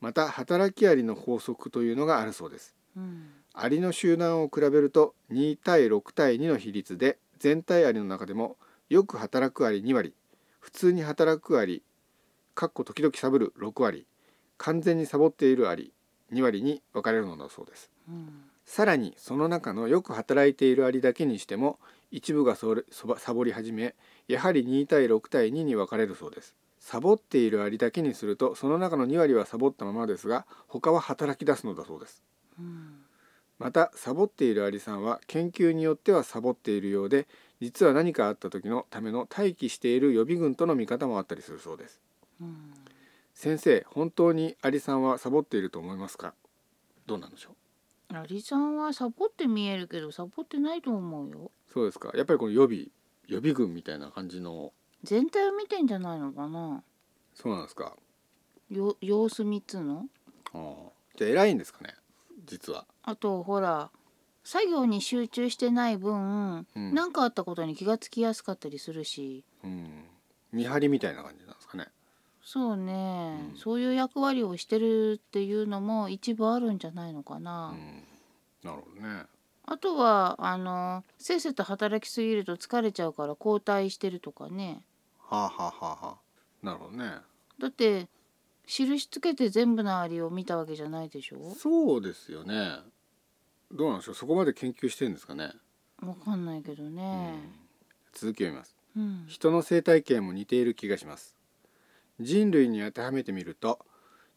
[0.00, 2.74] また働きアリの法則というのがあるそうです。
[2.96, 3.28] うん。
[3.52, 8.56] アリの集団を比べると2対6対2の比率で全体アリの中でも
[8.88, 10.14] よく働くアリ2割
[10.60, 11.82] 普通に働くアリ
[12.56, 14.06] かっこ時々サボる6割
[14.56, 15.92] 完全にサボっているアリ
[16.32, 17.90] 2割に分かれるのだそうです。
[18.08, 18.28] うん
[18.64, 21.78] さらにその中のよく働いているアリだけにしても
[22.10, 23.94] 一部がそれそばサボり始め
[24.26, 26.56] やはり2対6対2に分かれるそうです。
[26.80, 32.22] サボっているアリだけにするとその中の2割はサボったままですが他は働き出すのだそうです。
[32.58, 33.02] うん
[33.58, 37.26] またサボっているアリさんは研究によってはサボっているようで
[37.60, 42.00] 実は何かあった時のための待機している予備軍との見方もあったりするそうです。
[43.34, 46.34] 先生本当にアリさんはサボっていると思いますか？
[47.06, 47.50] どうなんでしょ
[48.10, 48.16] う？
[48.16, 51.50] アリさんはサボって見えるけどサボってないと思うよ。
[51.72, 52.12] そうですか。
[52.14, 52.86] やっぱりこの予備
[53.26, 54.72] 予備軍みたいな感じの。
[55.02, 56.82] 全体を見てんじゃないのかな。
[57.34, 57.96] そうなんですか。
[58.70, 60.06] よ様子見っつうの？
[60.54, 60.90] ああ。
[61.16, 61.94] じゃあ偉いんですかね
[62.46, 62.86] 実は。
[63.02, 63.90] あとほら
[64.44, 66.94] 作業に集中してない分うん。
[66.94, 69.44] 何、かあったことに気がつきやすかったりするし。
[69.64, 70.04] うん。
[70.52, 71.86] 見張りみたいな感じなんですかね
[72.48, 73.58] そうね、うん。
[73.58, 78.04] そういう役割をしてるっていうのも一部あるんじゃないのかな、うん。
[78.62, 79.24] なるほどね。
[79.64, 84.80] あとはあのせっせと働きすぎると疲れちゃうから交代してるとかね。
[85.18, 86.16] はあはあはあはあ。
[86.62, 87.16] なるほどね。
[87.58, 88.06] だって
[88.66, 91.52] 印つけて全部のアリを見たわけじゃないでしょ？
[91.58, 92.76] そうですよね。
[93.72, 94.14] どうなんでしょう？
[94.14, 95.50] そこまで研究してるんですかね？
[96.00, 97.34] わかんないけどね。
[98.12, 98.76] 続きを見ます。
[98.96, 99.24] うん。
[99.26, 101.35] 人の生態系も似ている気がします
[102.20, 103.78] 人類に当てはめてみると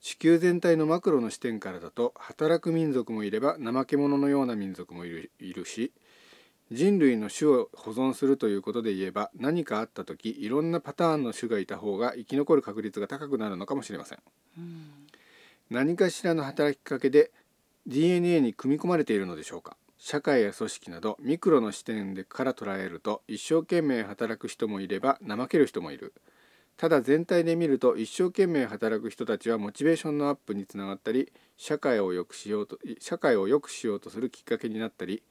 [0.01, 5.91] 地球全体のマクロの視点からだと働く民族もいれば怠け者のような民族もいるいるし
[6.71, 14.19] 人類の種を保存するということで言えば何かあった時いろんなパターンの種がいた方が生き残る確率が高くなるのかもしれません。
[14.57, 14.91] うん
[15.69, 17.31] 何かしらの働きかけで
[17.85, 19.77] DNA に組み込まれているのでしょうか。
[19.99, 26.13] 社会や組織などミクロの視点でから捉えると一生懸命働く人もいれば怠ける人もいる。
[26.79, 35.21] ただ全体で見ると一生懸命働く人たちはモチベーションのアップにつながったり社会を良くしようと社会を良くしようとするきっかけになったり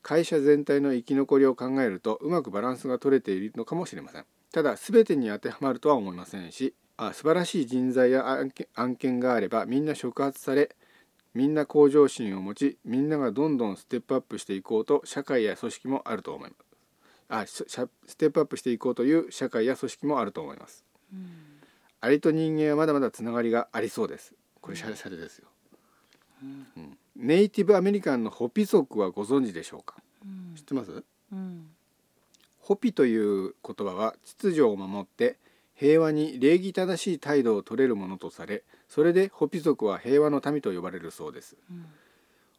[0.00, 4.26] 会社全体の生き残りを考えるとうまくバランスが取れているのかもしれません。
[4.52, 10.76] ただ全てに当てはまるとは思いませんしあ素晴らしい人材や案件案件があればみんな触発され
[11.34, 16.65] みんな向上心を持ちみんながどんどんステップアップしていこうと社会や組織もあると思います。
[17.28, 17.64] あス
[18.16, 20.84] テップアップしていこうという社会や組織もあると思います。
[21.12, 21.28] うん。
[22.00, 24.34] アリと人間はまだまだつながりがありそうです。
[24.60, 25.48] これシャレシャレですよ、
[26.42, 26.98] うん。
[27.16, 29.96] ネイティブアメリカンのホピ族はご存知でしょうか？
[30.24, 30.54] うん。
[30.54, 31.02] 知ってます？
[31.32, 31.66] うん。
[32.60, 35.38] ホピという言葉は秩序を守って
[35.74, 41.56] 平和に礼儀正しい態度を取れるものとされそれでホピ族は平和の民と呼ばれるそうです。
[41.70, 41.86] うん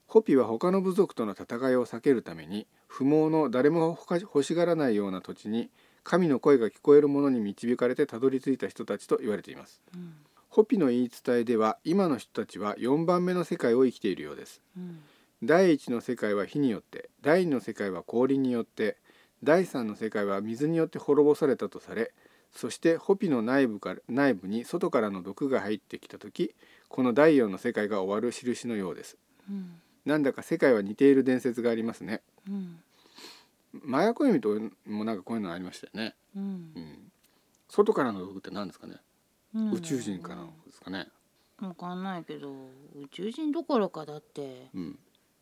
[0.08, 5.70] ホピは他の部族との戦いを避けるために不毛の誰も欲しがらないような土地に
[6.04, 9.82] 神の声が聞こえるものに導かれてたどり着いた人たちと言われています。
[9.94, 10.14] うん。
[10.48, 14.62] ホピの言い伝えでは今の人たちは4番目の世界を生きているようです。
[14.78, 15.02] うん。
[15.44, 18.96] 第一の世界は火によって第二の世界は氷によって
[19.44, 22.14] 第三の世界は水によって滅ぼされたとされ
[22.56, 26.56] そしてホピの内部から内部に外からの毒が入ってきた時
[26.88, 29.18] この第四の世界が終わる印のようです。
[29.50, 32.22] うんなんだか世界は似ている伝説がありますね。
[32.50, 32.80] うん。
[33.94, 36.44] 麻薬恋人もなんかこういうのありましたよね、うん。
[36.44, 36.46] う
[36.80, 37.12] ん、
[37.68, 38.96] 外からの毒って何ですかね、
[39.54, 39.72] うん。
[39.74, 41.08] 宇宙人からのですかね。
[41.60, 42.50] わかんないけど
[42.96, 45.00] 宇宙人どころかだってうん。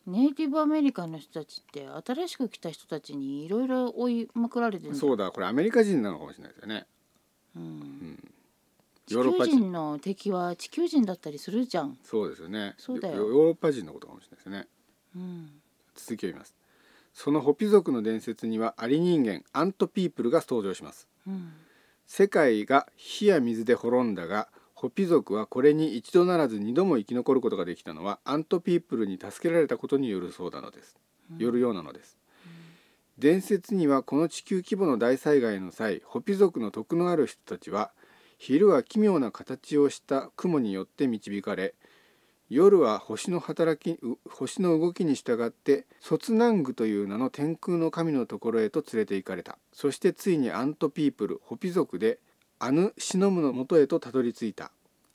[0.07, 6.86] ネイティブアメリカンの人たちって新しく来た人たちにいろいろ追いまくられてるそうだこれアメリカ人なのかもしれないですよね、
[7.55, 8.32] う、うんん、
[9.06, 12.76] 地ヨーロッパ人球人の敵は地球人だったりするじゃん、そうですよね。
[12.78, 13.16] そうだよ。
[13.16, 14.68] ヨヨーロッパ人のことかもしれないですね。
[15.16, 15.49] うん
[15.95, 16.56] 続きを見ます。
[17.14, 21.08] そのホピ族の伝説にはアリ人間アントピープルが登場します。
[21.28, 21.53] うん
[22.08, 30.97] 世界が火や水で滅んだがホピ族はこれに一度ならず二度も生き残ることができたのはアントピープルに助けられたことによるそうなのです、
[31.38, 32.18] よるようなのです、
[33.18, 37.91] 伝説にはこの地球規模の大災害の際ホピ族の徳のある人たちは
[38.38, 41.75] 昼は奇妙な形をした雲によって導かれ
[42.49, 49.57] 夜は星の働き星の動きに従ってソツナングという名の天空の神のところへと連れて行かれた。
[49.73, 52.19] そしてついにアントピープルホピ族で
[52.59, 54.71] アヌシノムのもとへとたどり着いた。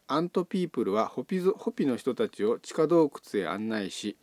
[0.08, 4.16] アントピープルはホピホピの人たちを地下洞窟へ案内し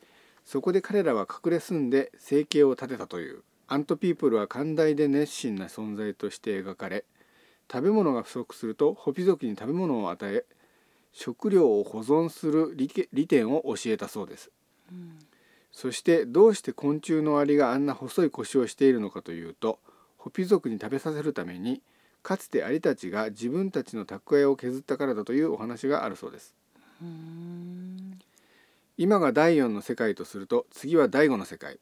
[0.43, 3.41] そこで彼らは隠れ住んで生計を立てたという。
[3.69, 7.05] アントピープルは寛大で熱心な存在として描かれ
[7.71, 10.45] 食べ物が不足するとホピ族に食べ物を与え
[11.13, 14.51] 食料を保存する利点を教えたそうです。
[14.91, 15.17] うん。
[15.71, 19.79] そしてどうして昆虫のアリがあんな細い腰をしているのかというと
[20.17, 21.81] ホピ族に食べさせるために
[22.23, 26.55] かつてアリたちが自分たちの蓄えを削ったからだというお話があるそうです。
[27.01, 28.19] うーん。
[28.97, 31.79] 今が第4の世界とすると次は第5の世界。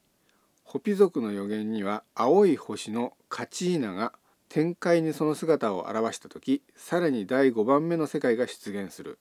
[0.64, 4.14] ホピ族の予言には青い星のカチーナが
[4.50, 9.20] 天界にその姿を現した時さらに第5番目の世界が出現する。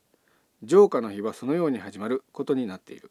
[0.63, 3.11] 浄化の日はそのように始まることになっている。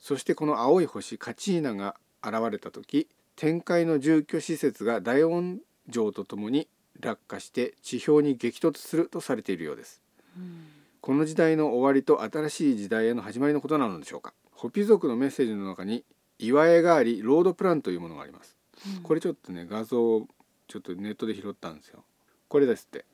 [0.00, 5.60] そしてこの青い星カチーナが現れた時天界の住居施設が大音
[5.90, 6.68] 城とともに
[7.00, 10.00] 落下して地表に激突するとされているようです。
[10.36, 10.66] うん
[11.02, 14.34] この時代の終わりと新しい時代への始まりのことなのでしょうか。
[14.52, 16.04] ホピ族のメッセージの中に
[16.38, 18.56] 岩絵がありロードプランというものがあります。
[19.02, 20.28] これちょっとね画像を
[20.68, 22.04] ちょっとネットで拾ったんですよ。
[22.48, 23.04] これですって。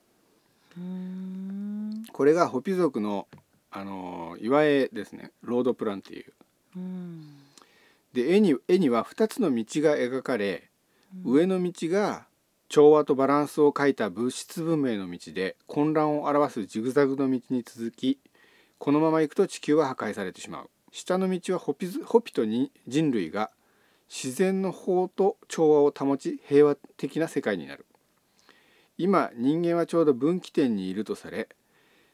[2.12, 3.26] これがホピ族の
[3.70, 5.32] あのー岩絵ですね。
[5.42, 6.32] ロードプランっていう。
[6.76, 7.36] うん。
[8.12, 10.70] で絵に絵には2つの道が描かれ、
[11.24, 12.26] 上の道が
[12.68, 18.18] 調和とバランスを描いた物質文明の道で混乱を表すジグザグの道に続き
[18.78, 20.70] このまま行くと地球は破壊されてしまう。
[20.92, 23.51] 下の道はホピズホピとに人類が
[24.09, 27.87] 自然の法と調和を保ち平和的な世界になる。
[28.97, 31.49] 今人間はちょうど分岐点にいるとされ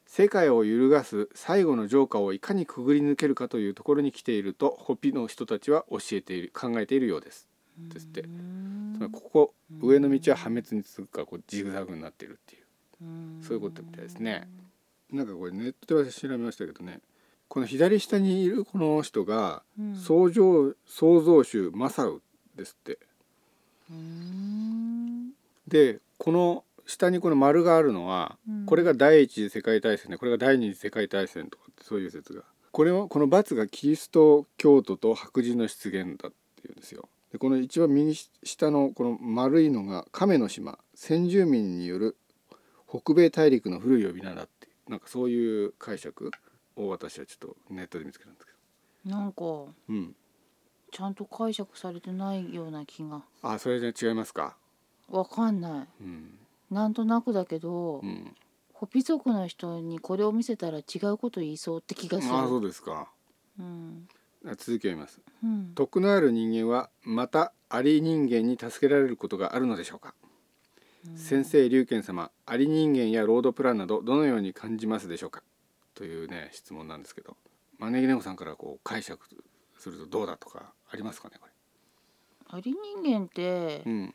[0.07, 7.49] 世界を揺るがす最後の浄化をいかにくぐり抜けるかというところに来ているとホピの人たちは教えている考えているようです。
[7.79, 8.25] ですって。
[9.11, 13.43] ここ上の道は破滅に続くからこうジグザグになっているっていう。
[13.43, 14.47] そういうことみたいですね。
[15.11, 17.01] なんかこれネットで私調べましたけどね
[17.49, 19.97] この左下にいるこの人がうん。
[19.97, 22.23] 創造創造主マサウ
[22.57, 22.99] ですって。
[25.69, 28.67] でこの下にこの丸があるのは、うん。
[28.67, 32.43] これが第一次世界大戦でこれが第二次世界大戦とかそういう説が。
[32.73, 37.09] これはこの×がキリスト教徒と白人の出現だっていうんですよ。
[37.31, 40.79] でこの一番右下のこの丸いのが亀の島。
[40.95, 42.17] 先住民による
[42.89, 46.31] 北米大陸の古い呼び名だってなんかそういう解釈
[46.77, 49.69] を私はちょっとネットで見つけたんですけなんかど。
[49.89, 50.15] うん。
[50.93, 54.57] ちゃんと解釈されてないような気があそれじゃ違いますか？
[55.09, 56.39] わかんないうん。
[56.71, 58.35] なんとなくだけど、うん。
[58.73, 63.09] ホピ族の人にこれを見せたら違うこと言いそうって気がするあそうですか。
[63.59, 64.09] うん
[64.47, 65.21] あ続きを読みます。
[65.43, 70.15] うん徳のある人間はまたアリ人間に助けられることがあるのでしょうか、
[71.17, 75.43] 先生龍賢様アリ人間やロードプランなどどのように感じますでしょうか？
[75.95, 77.37] というね質問なんですけど
[77.79, 79.27] 招き猫さんからこう解釈
[79.79, 81.47] するとどうだとかありますかねこ
[82.51, 84.15] アリ人間って、れうん。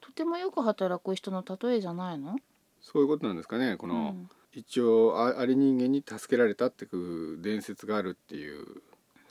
[0.00, 2.36] とてもよく働く人の例えじゃないの？
[2.80, 4.28] そういうことなんですかねこの、うん。
[4.52, 8.80] 一応あアリ人間に助けられたっていう伝説があるっていうこ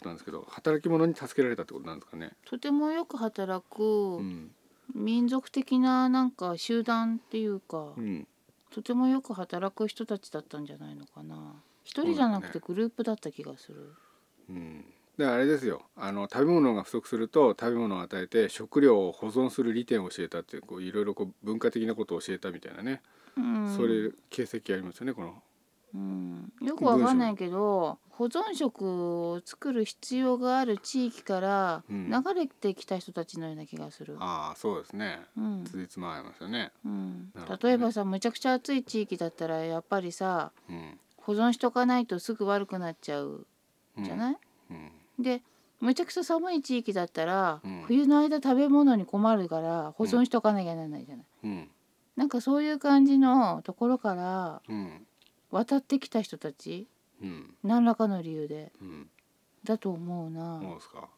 [0.02, 2.32] となんですけど働き者に助けられたってことなんですかね？
[2.46, 3.84] とてもよく働く
[4.18, 4.52] うん。
[4.96, 8.28] 民族的ななんか集団っていうか、うん。
[8.72, 11.54] とてもよく働く人たちだったんじゃないのかな
[11.90, 13.96] 一人じゃなくてグループだった気がする。
[14.48, 14.86] うん、
[15.18, 15.82] であれですよ。
[15.96, 23.02] あの食べ物が不足すると食べ物を与えて食料を保存する利点を教えたっていうこういろいろこう文化的なことを教えたみたいなね、
[23.36, 23.76] うん。
[23.76, 25.42] そういう形跡ありますよねこの。
[25.96, 32.12] うん、よくわかんないけど保存食を作る必要がある地域からうん。
[32.12, 34.16] 流れてきた人たちのような気がする。
[34.20, 35.22] ああそうですね。
[35.36, 35.64] うん。
[35.66, 36.72] ついつま合いますよね。
[36.86, 37.32] うん。
[37.34, 37.58] ね。
[37.64, 41.00] 例えばさむちゃくちゃ暑い地域だったらやっぱりさうん
[41.30, 43.46] 保存しとかないとすぐ悪くなっちゃう
[43.98, 44.04] うん。
[44.04, 44.38] じゃない、
[44.72, 45.24] うん。
[45.24, 45.44] で
[45.80, 47.84] むちゃくちゃ寒い地域だったら、うん。
[47.86, 51.26] 冬の間食べ物に困るから保存しとかなきゃならないじゃない？
[51.44, 51.70] うん。
[52.16, 55.06] なんかそういう感じのところからうん。
[55.52, 56.88] 渡ってきた人たち
[57.22, 57.54] うん。
[57.64, 59.10] 何らかの理由でうん。
[59.64, 60.60] だと思うな。
[60.64, 61.10] そうですか。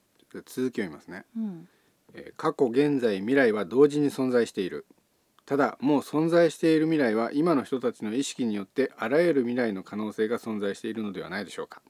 [0.46, 1.24] 続きを見ますね。
[1.38, 1.68] うん。
[2.14, 4.86] えー過去現在未来は同時に存在している
[5.46, 11.82] ただもう存在している未来は今の人たちの意識によってあらゆる未来の可能性が存在しているのではないでしょうか。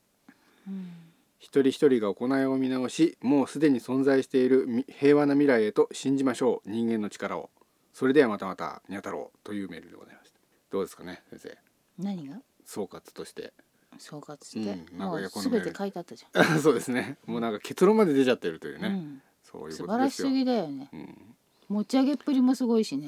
[0.68, 0.92] うん
[1.42, 6.70] 一人一人が行いを見直しもうすでに存在しているみ平和な未来へと信じましょう。
[6.70, 7.50] 人間の力を。
[7.94, 10.40] それではまたまたにゃ太郎というメールでございました。
[10.70, 11.58] どうですかね先生。
[11.98, 12.38] 何が？
[12.64, 13.54] 総括として。
[13.98, 17.18] 総括して、うんなんの全て書いてあったじゃん、 そうですね。
[17.26, 20.30] もうなんか結論まで出ちゃってるというね、うん、そういう素ことですよ。
[20.30, 20.90] 晴らしすぎだよね。
[20.94, 21.31] うん、
[21.72, 23.08] 持ち上げっぷりもすごいしね、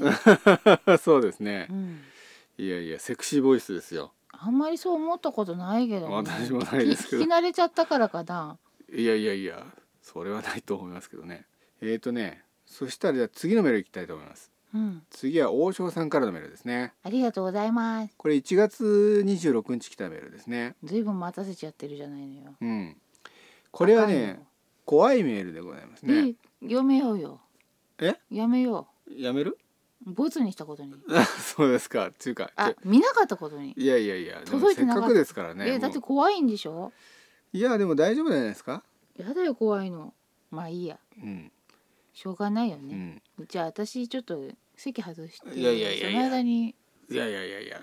[1.00, 1.68] そうですね。
[1.70, 2.00] うん、
[2.58, 4.14] いやいやセクシーボイスですよ。
[4.32, 7.24] あんまりそう思ったことないけど、ね、私もないですけど。
[7.24, 8.58] 聞き慣れちゃったからかな。
[8.92, 9.66] いやいやいや
[10.02, 11.46] それはないと思いますけどね。
[11.82, 14.52] えーとねそしたらじゃあ次のメールいきたいと思います。
[14.74, 15.04] うん。
[15.12, 16.94] 次は王将さんからのメールですね。
[17.04, 18.14] ありがとうございます。
[18.18, 20.76] これ1月26日来たメールですね。
[20.84, 22.56] ずいぶん待たせちゃってるじゃないのよ。
[22.60, 22.98] うん。
[23.72, 24.40] これはね
[24.86, 26.36] 怖いメールでございますね。
[26.64, 27.40] えやめようよ
[28.00, 28.16] え？
[28.30, 29.58] やめよやめる？
[30.06, 30.94] うボツにしたことに。
[31.56, 32.08] そうですか。
[32.08, 33.74] っていうかあ見なかったことに。
[33.78, 35.08] いやいやいやでも届いてなかった。
[35.08, 36.92] せっかくですからねえだっても怖いんでしょ？
[37.54, 38.84] ういやでも大丈夫じゃないですか？
[39.18, 40.14] やだよ怖いの。
[40.52, 41.00] まあいいや。
[41.18, 41.52] うん。
[42.14, 43.48] しょうがないよね、うん。
[43.48, 44.40] じゃあ私ちょっと
[44.76, 46.22] 席外していやいやいやいや。
[46.22, 46.76] その間に。
[47.10, 47.82] いやいやいやいや。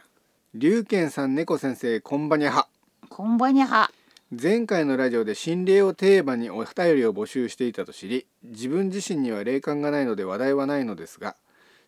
[0.54, 2.68] 龍賢さん猫先生こんばにゃは。
[3.08, 3.90] こんばにゃは
[4.32, 11.34] 前回のラジオで心霊をテーマにお便りを募集していたと知り自分自身には霊感がないので話題はないのですが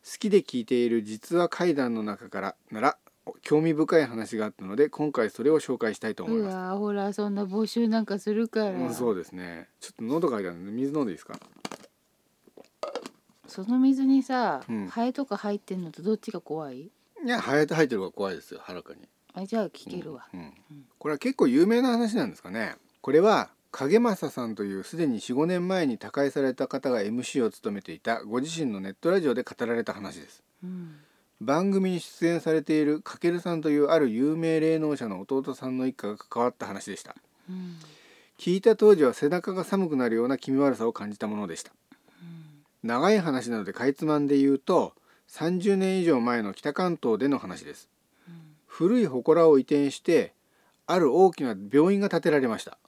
[0.05, 2.97] 好きで聞いている実話怪談の中からなら
[3.43, 6.57] 興味深い話があったので今回それを紹介したいと思いうます。
[6.57, 9.68] わほらそんな募集なんかするから、うん、そうですね。
[9.78, 11.38] ちょっと喉が痛いので水飲んでいいですか？
[13.47, 14.88] その水にさ、うん。
[14.88, 16.80] ハエとか入ってんのとどっちが怖い？
[16.80, 16.90] い
[17.24, 19.03] やハエと入ってる方が怖いですよはるかに、
[19.34, 20.54] あじゃあ聞けるわ、うんうん。
[20.98, 22.76] これは結構有名な話なんですかね。
[23.00, 30.42] これは影正さんというすでに45年前に他界された方が MC を務めていたご自身のネットラジオで語られた話です。
[30.62, 30.96] うん。
[31.40, 37.16] 番組に出演されているかけるさんというある有名霊能者の弟さんの一家が関わった話でした。
[37.48, 37.76] うん。
[38.38, 41.72] 聞いた当時は背中が寒くなるような気味悪さを感じたものでした。
[42.82, 44.94] 長い話なのでかいつまんで言うと
[45.28, 47.88] 30年以上前の北関東での話です
[48.82, 50.32] 古い祠を移転して
[50.88, 52.78] ある大きな病院が建てられました。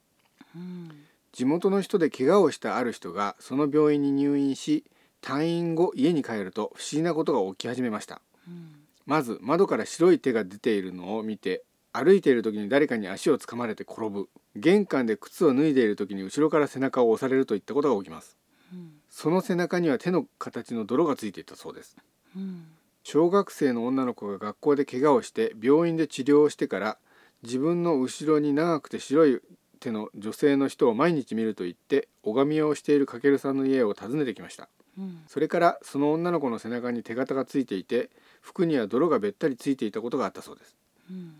[0.53, 0.91] うん
[1.31, 4.85] 地元の人で怪我をしたある人がその病院に入院し
[5.21, 8.21] 退院後家に帰ると不思議なことが起き始めました。
[8.45, 8.71] うん
[9.05, 14.27] まず窓から白い手が出ているのを見て歩いている時に誰かに足をつかまれて転ぶ。
[14.57, 18.35] 玄関で靴を脱いでいる時に後ろから背中を押されるといったことが起きます。
[18.73, 21.95] うんその背中には手の形の泥がついていたそうです。
[22.35, 22.65] うん
[23.05, 26.97] 小学生の女の子が学校で怪我をして病院で治療をしてから
[27.43, 29.41] 自分の後ろに長くて白い
[29.79, 34.69] 手の女性の人を毎日見ると言って拝みをしているかけるさんの家を訪ねてきました。
[34.97, 35.21] うん。
[35.27, 38.09] それからその女の子の背中に手形がついていて
[38.41, 40.75] 服には泥がべったりついていたことがあったそうです。
[41.11, 41.35] うん。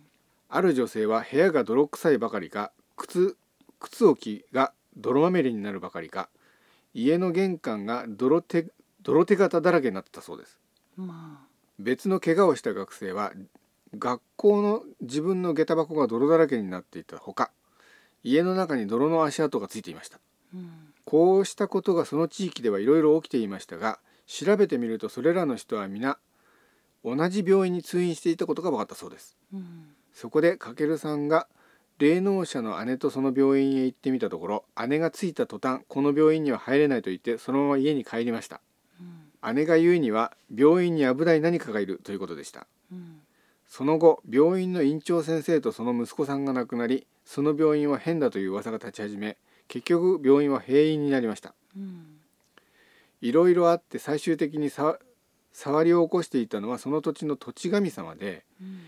[0.49, 3.36] ある女性は部屋が泥臭いばかりか靴
[3.80, 6.30] 靴置きが泥まみれになるばかりか
[6.93, 8.68] 家の玄関が泥手
[9.01, 10.59] 泥手形だらけになってたそうです。
[10.95, 11.44] まあ
[11.80, 13.34] 別の怪我をした学生は
[13.97, 17.51] 学校の自分の下駄箱が泥だらけになっていたほか
[18.23, 20.19] 家の中に泥の足跡がついていました。
[20.53, 20.69] うん。
[21.05, 26.17] こうしたことがその地域ではいろいろ起きていましたが調べてみるとそれらの人は皆
[27.03, 29.38] 同じ病院に通院していたことが分かったそうです。
[29.53, 29.89] うん。
[30.13, 31.47] そこでかけるさんが
[31.99, 38.55] 霊能者の姉とその病院へ行ってみたところ姉が着いた途端この病院には入れないと言ってそのまま家に帰りました。
[38.55, 38.74] うん
[39.53, 42.67] 姉が言うには病院に危ない何かがいるということでした。
[42.91, 43.21] うん
[43.67, 49.37] その後病院の院長先生とその息子さんが亡くなりその病院は変だという噂が立ち始め
[49.67, 51.53] 結局病院は閉院になりました。
[51.75, 52.19] うん
[53.21, 54.99] いろいろあって最終的にさ
[55.51, 58.79] 触りを起こしていたのはその土地の土地神様でうん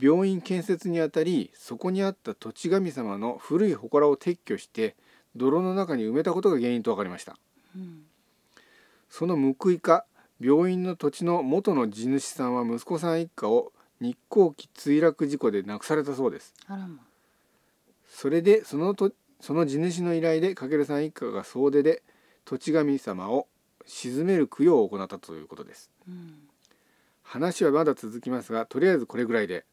[0.00, 4.96] 病院建設にあたりそこにあった土地神様の古い祠を撤去して
[5.36, 7.36] 泥の中に埋めたことが原因と分かりました。
[7.76, 8.04] うん
[9.14, 10.06] その報いか
[10.40, 16.54] 病院の土地の元の地主さんは息子さん一家を日航機墜落事故で亡くされたそうです。
[16.66, 16.96] あらま。
[18.08, 22.02] それでそのとその地主の依頼でかけるさん一家が総出で
[22.46, 23.48] 土地神様を
[23.84, 25.90] 鎮める供養を行ったということです。
[26.08, 26.48] うん。
[27.22, 29.66] 話はまだ続きますがとりあえずこれぐらいで。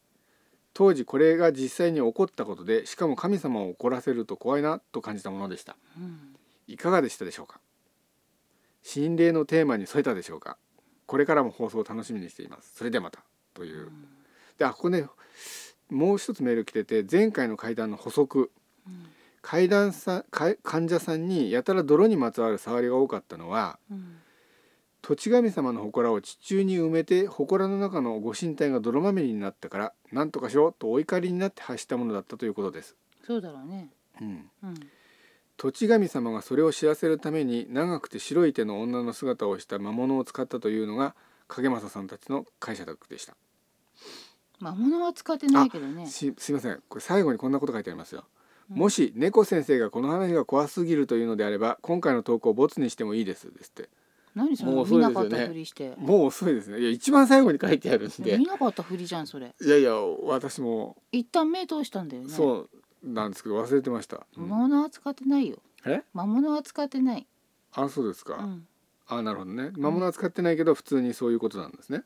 [0.73, 5.77] 当時これが実際に起こったことでしかも神様を怒らせると怖いなと感じたものでした。
[5.97, 6.35] うん。
[6.67, 7.61] いかがでしたでしょうか？
[8.81, 10.57] 心霊のテーマに添えたでしょうか。
[11.05, 12.73] これからも放送を楽しみにしています。
[12.75, 13.23] それではまた。
[13.53, 13.91] という。
[14.57, 15.05] であここね
[15.89, 18.51] もう一つメール来てて前回の階段の補足。
[18.87, 19.07] うん。
[19.41, 24.17] 階段さ患者さんにやたら泥にまつわる触りが多かったのはうん。
[25.01, 32.95] 土地神様の祠を地中に埋めて祠の中のご神体が泥まみれになったから何とかしろとお怒りになって発したものだったということです。
[33.25, 33.89] そうだろうね。
[34.21, 34.75] うん、うん
[35.59, 41.15] 土地神様がそれを知らせるために長くて白い手の女の姿をした魔物を使ったというのが
[41.49, 43.35] 影正さんたちの解釈でした。
[44.59, 46.07] 魔物は使ってないけどね。
[46.07, 46.81] しすいません。
[46.87, 48.23] これ最後にこんなこと書いてありますよ。
[48.71, 48.77] うん。
[48.77, 53.89] もし猫先生がこの話が怖すぎるというのであれば今回の投稿をボツにしてもいいですですって。
[54.35, 55.23] 何そのもうそうですよ
[55.89, 55.95] ね。
[55.97, 56.79] もう遅いですね。
[56.79, 58.37] いや一番最後に書いてあるんで。
[58.37, 59.53] 見なかったふりじゃんそれ。
[59.61, 59.93] いやいや
[60.23, 60.95] 私も。
[61.11, 62.29] 一旦目通したんだよね。
[62.29, 62.69] そう
[63.03, 64.49] なんですけど忘れてました、うん。
[64.49, 65.57] 魔物は使ってないよ。
[65.85, 66.03] え？
[66.13, 67.27] 魔物は使ってない。
[67.73, 68.67] あそうですか、うん。
[69.07, 69.71] あなるほどね。
[69.77, 72.03] 魔物は使ってないけど普通にそういうことなんですね、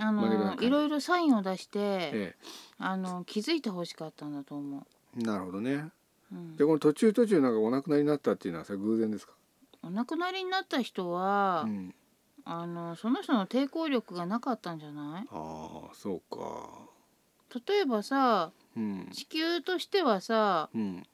[0.00, 0.70] あのい。
[0.70, 2.36] ろいろサインを出してえ
[2.78, 4.86] あの気づいてほしかったんだと思
[5.18, 5.90] えなるほどね。
[6.32, 9.32] う、うんでこの途中途中なんかお亡くなりになったっていうのはそれ偶然ですか、
[9.82, 11.94] お亡くなりになった人は、うん、
[12.44, 15.28] あのその人の抵抗力がなかったんじゃない？
[15.32, 16.87] ああそうか
[17.54, 19.08] 例えばさうん。
[19.12, 21.06] 地球としてはさうん。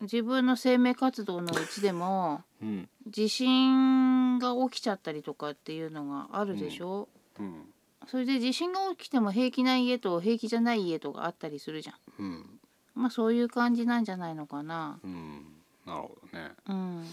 [0.00, 2.88] 自分の生命活動のうちでもうん。
[3.06, 7.08] 地震が起きちゃったりとかっていうのがあるでしょ、
[7.38, 7.64] うん。
[8.06, 11.96] それで地震が起きても平気な家と平気じゃない家とかあったりするじゃん。
[12.18, 12.60] うん。
[12.94, 14.98] まあそういう感じなんじゃないのかな。
[15.02, 15.46] うん。
[15.86, 16.50] なるほどね。
[16.68, 17.06] うん。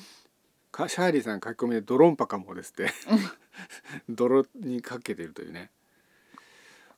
[0.71, 2.91] かシャーリーさん書き込みでドロンパかもですって。
[4.09, 5.71] 泥にかけてるというね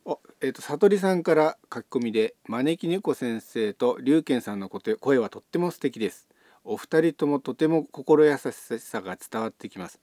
[0.06, 6.28] おえっ、と悟りさんから書き込みで招き猫先生と龍賢さんの声声はとっても素敵です。
[6.64, 10.00] お二人ともとても心優しさが伝わってきます。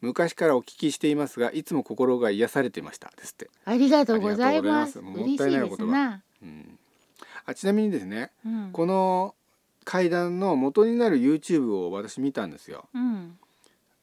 [0.00, 3.12] 昔からお聞きしていますがいつも心が癒されていました。
[3.16, 5.00] ですって、ありがとうございます。
[5.00, 6.78] もったいない嬉しいですな、うん、
[7.46, 9.34] あちなみにですねうん、この
[9.84, 12.88] 階段の元になる YouTube を私見たんですよ。
[12.94, 13.38] うん。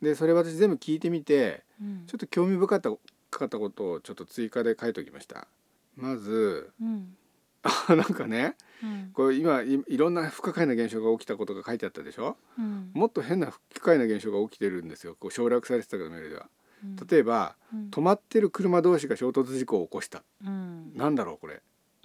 [0.02, 2.04] でそれ私全部聞いてみてうん。
[2.08, 2.90] ちょっと興味深かった
[3.32, 5.48] ことをちょっと追加で書いておきました。
[5.96, 7.16] まずうん。
[7.62, 9.12] あ なんかねうん。
[9.14, 12.38] これ今いいろんな不可解な現象が起きたことが書いてあったでしょ？
[12.58, 12.92] うん。
[12.94, 15.16] もっと変な不可解な現象が起きてるんですよ。
[15.20, 16.50] こう省略されてたけどメールでは。
[16.84, 16.96] うん。
[17.08, 17.90] 例えばうん。
[17.90, 20.24] 止まってる車同士が衝突事故を起こした。
[20.46, 20.94] うん。
[20.96, 21.62] なんだろうこれ。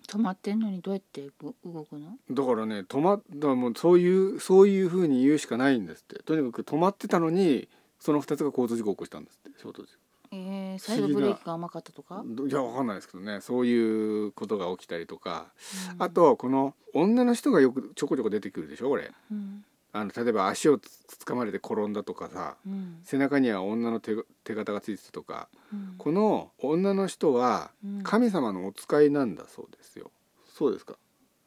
[0.06, 2.18] 止まってんのにどうやって動動くの？
[2.30, 6.22] だからね止まったもうそういうそういう風に言うしかないんですって。
[6.24, 7.68] とにかく止まってたのに
[8.00, 9.58] その2つが交通事故を起こしたんですって。
[9.60, 9.92] 衝突事
[10.34, 13.40] えー、サイドブレーキが甘かったとか、故いやわかんないですけどね。
[13.40, 15.46] そういうことが起きたりとか。
[15.94, 16.02] うん。
[16.02, 19.12] あとこの女の人がよくちょこちょこ出てくるでしょこれ。
[19.30, 19.64] うん。
[19.92, 22.56] あの例えば足をつつかまれて転んだとかさ。
[22.66, 23.00] うん。
[23.04, 25.48] 背中には女の手手形がついてたとか。
[25.72, 25.94] うん。
[25.98, 28.02] この女の人はうん。
[28.02, 30.10] 神様のお使いなんだそうですよ。
[30.46, 30.96] そうですか。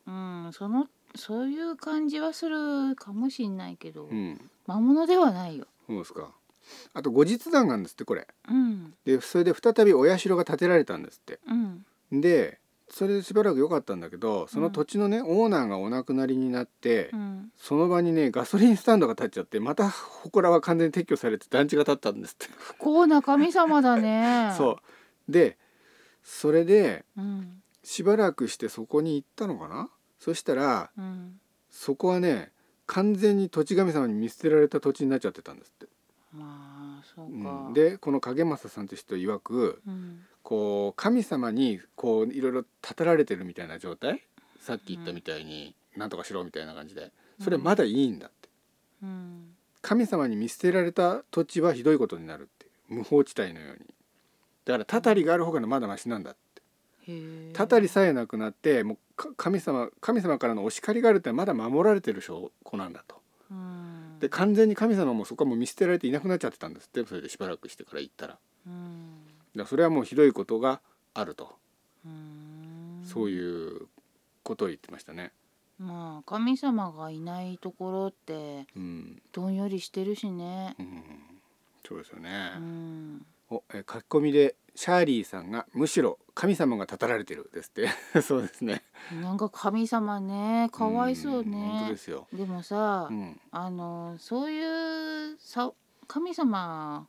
[0.08, 4.50] うん、そのそういう感じはするかもしんないけど、うん。
[4.66, 5.66] 魔物ではないよ。
[5.88, 6.32] そうですか
[6.94, 12.60] あと後日談があるんですってこれうんでそれで再びお社が建てられたんですってうんで
[12.90, 22.48] それでしばらく良かったんだけどその土地のね、オーナーがお亡くなりになって、うんその場にねガソリンスタンドが建っちゃってまた祠は完全に撤去されて団地が建ったんですって。
[22.56, 24.54] 不幸な神様だね。
[24.58, 24.80] そ
[25.28, 25.58] うで
[26.24, 27.22] それでう。
[27.22, 29.90] んしばらくしてそこに行ったのかな？
[30.20, 31.40] そしたらうん。
[31.70, 32.52] そこはね
[32.86, 35.88] 完全に土地神様に見捨てられた土地になっちゃってたんですって。
[36.38, 37.70] まあそううか。
[37.70, 40.26] ん、でこの影正さんって人曰くうん。
[40.44, 44.24] こう神様にこういろいろ立てられてるみたいな状態？
[44.62, 47.12] さっき言ったみたいに、なんとかしろみたいな感じで。
[47.44, 48.50] それまだいいんだって。
[49.04, 49.56] うん。
[49.82, 52.96] 神様に見捨てられた土地はひどいことになるっていう。
[52.96, 53.94] 無法地帯のように。
[54.64, 56.62] だからたたりがある方がまだマシなんだって。
[57.54, 63.22] たたりさえなくなってもうか神様神様からのお叱りがあるってまだ守られてる証拠なんだと。
[63.52, 63.87] うん。
[64.20, 69.24] で完全に神様もそこはもう見捨てられていなくなっちゃってたんですってそれでしばらくしてから行ったらだかうん。
[69.56, 70.82] らそれはもうひどいことが
[71.14, 71.56] あると、
[72.06, 73.04] うん。
[73.06, 73.88] そういう
[74.44, 75.32] ことを言ってましたね
[75.80, 80.76] まあ神様がいないところってうん、どんよりしてるしね。
[80.80, 81.04] うん、
[81.88, 83.26] そうですよね、うん。
[83.50, 87.90] おえ書き込みでシャーリーさんがむしろ神様が立たられてるですって。
[88.22, 88.84] そうですね。
[89.22, 91.88] なんか神様ねかわいそうね。
[91.90, 91.98] で。
[91.98, 95.72] すよ、でもさ、うん、あのそういうさ
[96.08, 97.08] 神様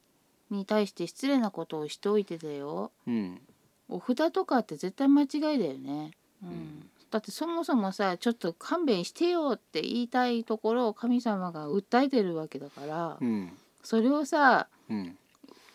[0.50, 2.90] に対して失礼なことをしておいてだよ。
[3.06, 3.40] うん、
[3.88, 6.12] お札とかって絶対間違いだよね、
[6.42, 6.48] うん。
[6.48, 6.90] うん。
[7.10, 15.18] だってそもそもさちょっと勘弁してよって言いたいところを神様が訴えてるわけだから、うん、それをさうん、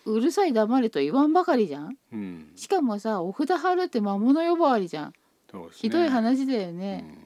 [0.05, 1.97] うるさい黙れと言わんばかりじゃん。
[2.11, 5.07] うん、しかもさお札貼るって魔物呼ばわりじゃん。
[5.07, 5.13] ね。
[5.71, 7.17] ひどい話だようね、ん。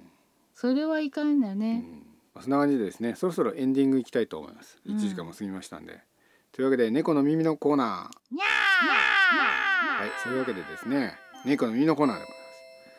[0.53, 2.05] それはいかんだようね、ん。
[2.33, 3.15] まあそんな感じでですね。
[3.15, 4.79] そろそろエンディングいきたいと思います。
[4.85, 4.97] うん。
[4.97, 5.99] 1時間も過ぎましたんで、
[6.51, 8.35] というわけで猫の耳のコーナー。
[8.35, 8.45] にゃ
[10.01, 11.17] はいそういうわけでですね。
[11.45, 12.43] 猫の耳のコーナーでございま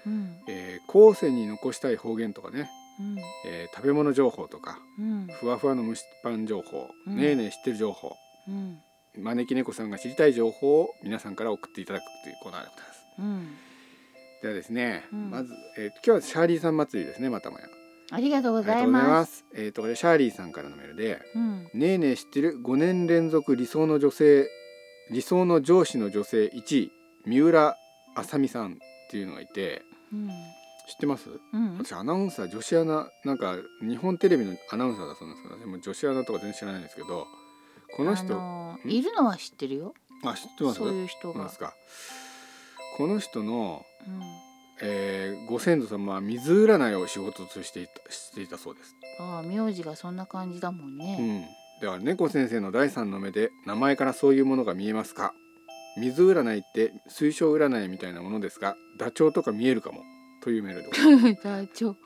[0.05, 0.37] す、うん。
[0.49, 3.17] えー後世に残したい方言とかね、うん。
[3.47, 4.79] えー食べ物情報とか。
[4.99, 5.27] うん。
[5.41, 7.17] ふわふわの蒸しパン情報、うん。
[7.17, 8.17] ねえねえ知ってる情報。
[8.49, 8.79] うん
[9.19, 13.05] 招き猫さんが知りたい情報を皆さんから送っていただくというコーナーでございます。
[13.19, 13.49] うん。
[14.43, 15.31] ではですね、うん。
[15.31, 17.65] まず、えー今日はシャーリーさん祭りですねまたもや。
[18.11, 19.03] ありがとうございざいうま。
[19.09, 19.39] ます。
[19.39, 24.49] すえーとこれシャーリーさんからのメールでうん「ねえねえ知ってる？5年連続理想の女性
[25.11, 26.93] 理想の上司の女性1位
[27.27, 27.77] 三浦
[28.15, 28.77] あさみさん」っ
[29.11, 30.29] ていうのがいてうん。
[30.89, 31.29] 知ってます？
[31.53, 31.77] うん。
[31.77, 37.27] 私アナウンサー女子アナなんか日本テレビのアナウンサーだそうなんですけどでも女子アナとか全然知らないんですけど
[37.97, 39.95] この人いるのは知ってるよ。
[40.25, 40.79] あ知ってます？
[40.79, 41.51] そういう人が。
[42.97, 44.23] この人の、うん。
[44.81, 51.41] えーご先祖様は水占いを仕事としていたしていたそうです、ああ名字がそんな感じだもんうね。
[51.41, 51.43] ん、
[51.81, 55.35] だから猫先生の第三の目で名前からそういうものが見えますか？
[55.99, 60.03] 水占いって水晶占いみたいなものですがダチョウとか見えるかも？
[60.45, 61.43] というメールでございます。
[61.43, 61.91] 大丈夫。
[61.91, 61.97] うん、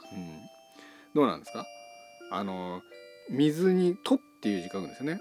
[1.14, 1.66] どうなんですか？
[2.30, 2.80] あの
[3.28, 5.20] 水に「と」っていう字書くんですよね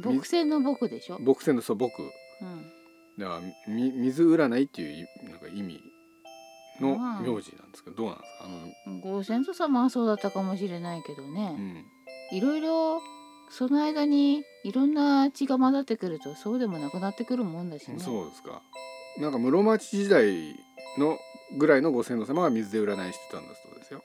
[0.00, 1.18] 木星の僕でしょ？
[1.20, 2.08] 僕先のそう僕うん。
[3.18, 3.40] だから
[3.72, 5.80] み水占いっていういなんか意味
[6.80, 8.44] のまあ名字なんですけどどうなんですか？
[8.86, 11.50] あの、ご先祖様はそうだったかもしれないけどうね。
[11.52, 11.84] ん、
[12.32, 13.00] いろいろ
[13.50, 17.98] その間にいろんな血が混ざってくるとそうでもなくなってくるもんだしね。
[17.98, 18.62] そうですか
[19.18, 20.54] なんか室町時代
[20.98, 21.18] の
[21.58, 24.02] ぐらいのご先祖様が水で占いしてたんだそうですよ。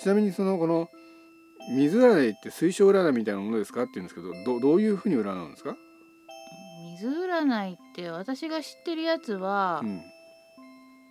[0.00, 0.88] ちなみにそのこの
[1.70, 5.76] 水占いって水晶占いみたいなものですかって言うんですけどどどういうふうに占うんですか、
[7.00, 10.02] 水占いって私が知ってるやつは、うん。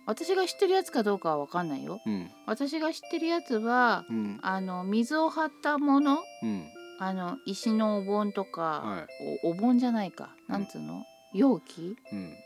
[0.06, 1.98] 私が知ってるやつかどうかはわかんないよ。
[2.04, 2.30] うん。
[2.46, 4.38] 私が知ってるやつはうん。
[4.42, 6.64] あの水を張ったものうん。
[7.00, 9.06] あの石のお盆とか、は
[9.44, 10.36] おお盆じゃないか。
[10.46, 11.96] なんつうの、容器？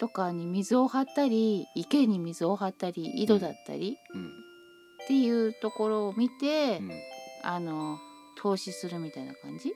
[0.01, 4.27] とかに水を張ったり池に水を張ったり井戸だったりうん。
[4.27, 6.91] っていうところを見て、うん
[7.43, 7.99] あの
[8.37, 9.75] 投資するみたいな感じ、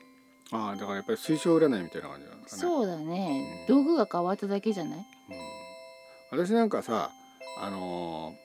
[0.53, 2.71] ああだからやっぱり水晶占いみたいな感じなんですかね。
[2.71, 3.77] そうだね、うん。
[3.77, 4.99] 道具が変わっただけじゃない？
[6.33, 7.11] うん、私なんかさ
[7.61, 8.43] あのー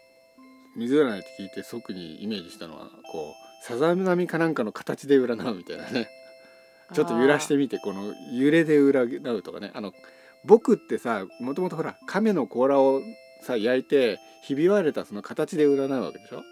[0.79, 6.07] 水占いって聞いて即にイメージしたのはこうさざ波かなんかの形で占うみたいなね。
[6.93, 9.71] ちょっと揺らしてみてこの揺れで占うとかね。
[9.73, 9.91] あの
[10.45, 13.01] 僕ってさもともとほら亀の甲羅を
[13.41, 16.43] さ焼いてひび割れたその形で占うわけでしょ？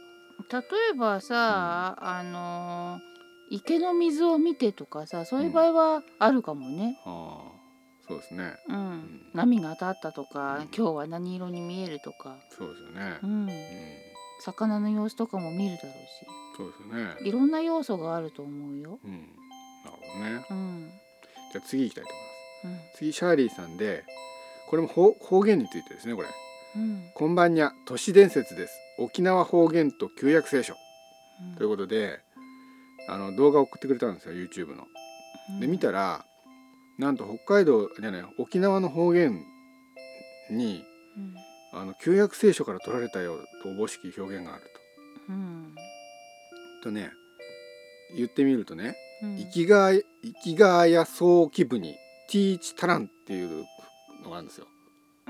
[0.52, 0.62] 例
[0.92, 3.00] えばさ、あの
[3.50, 7.56] 池の水を見てとかさそういう場合はあるかもね、ああ
[8.08, 8.54] そうですね。
[8.70, 8.76] うん。
[8.76, 9.22] ん。
[9.34, 10.62] 波が当たったとか、うん。
[10.76, 13.18] 今日は何色に見えるとか、そうですよね。
[13.24, 13.50] う、うん、ん、
[14.42, 15.94] 魚の様子とかも見るだろう
[16.58, 17.16] そうですよね。
[17.20, 19.00] しいろんな要素があると思うよ。
[19.04, 19.12] うん。
[19.12, 20.46] なるほどね。
[20.50, 20.90] うん。
[21.52, 22.10] じゃあ次行きたいと
[22.64, 22.92] 思います。
[22.92, 22.98] うん。
[22.98, 24.04] 次シャーリーさんで
[24.70, 26.28] これも方方言についてですねこれ
[26.76, 27.04] うん。
[27.14, 28.74] こんばんにゃ都市伝説です。
[28.98, 30.74] 沖縄方言と旧約聖書。
[31.58, 32.20] ということで
[33.10, 34.86] あの動画を送ってくれたんですよ YouTube の。
[35.52, 35.60] うん。
[35.60, 36.26] で見たら
[36.98, 39.42] なんと北海道じゃない沖縄の方言
[40.50, 40.84] に
[41.18, 41.36] うん。
[41.80, 44.64] あの旧約聖書から取られたよとおぼしき表現がある
[45.30, 45.76] うん。
[46.82, 46.90] と。
[46.90, 47.12] とね
[48.16, 51.96] 言ってみるとねうん「生きがい生きがや早期部に
[52.30, 53.66] ティーチタラン」っていう
[54.24, 54.68] のがあるんですよ。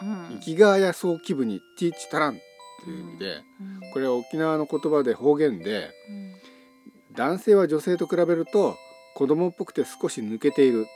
[0.02, 0.39] うん。
[0.39, 2.36] 生きがや早期部にティーチタランっ
[2.84, 3.91] ていう意味でうん。
[3.93, 6.36] これは沖縄の言葉で方言でうん。
[7.16, 8.76] 男性は女性と比べると
[9.16, 10.88] 子供っぽくて少し抜けている。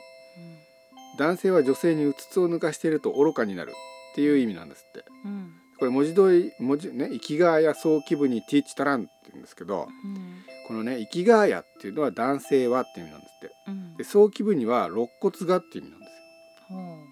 [1.18, 3.72] 男性は女性にうつつを抜かしていると愚かになる
[4.12, 5.04] っていう意味なんですって。
[5.24, 5.52] うん。
[5.78, 10.44] これ文字通り文字ね生きがや早期部にティーチタランって言うんですけどうん。
[10.68, 13.54] このね生きがやっていうのは男性はっていう意味なんですって。
[13.68, 13.96] うん。
[13.96, 15.99] で早期部には肋骨がっていう意味なん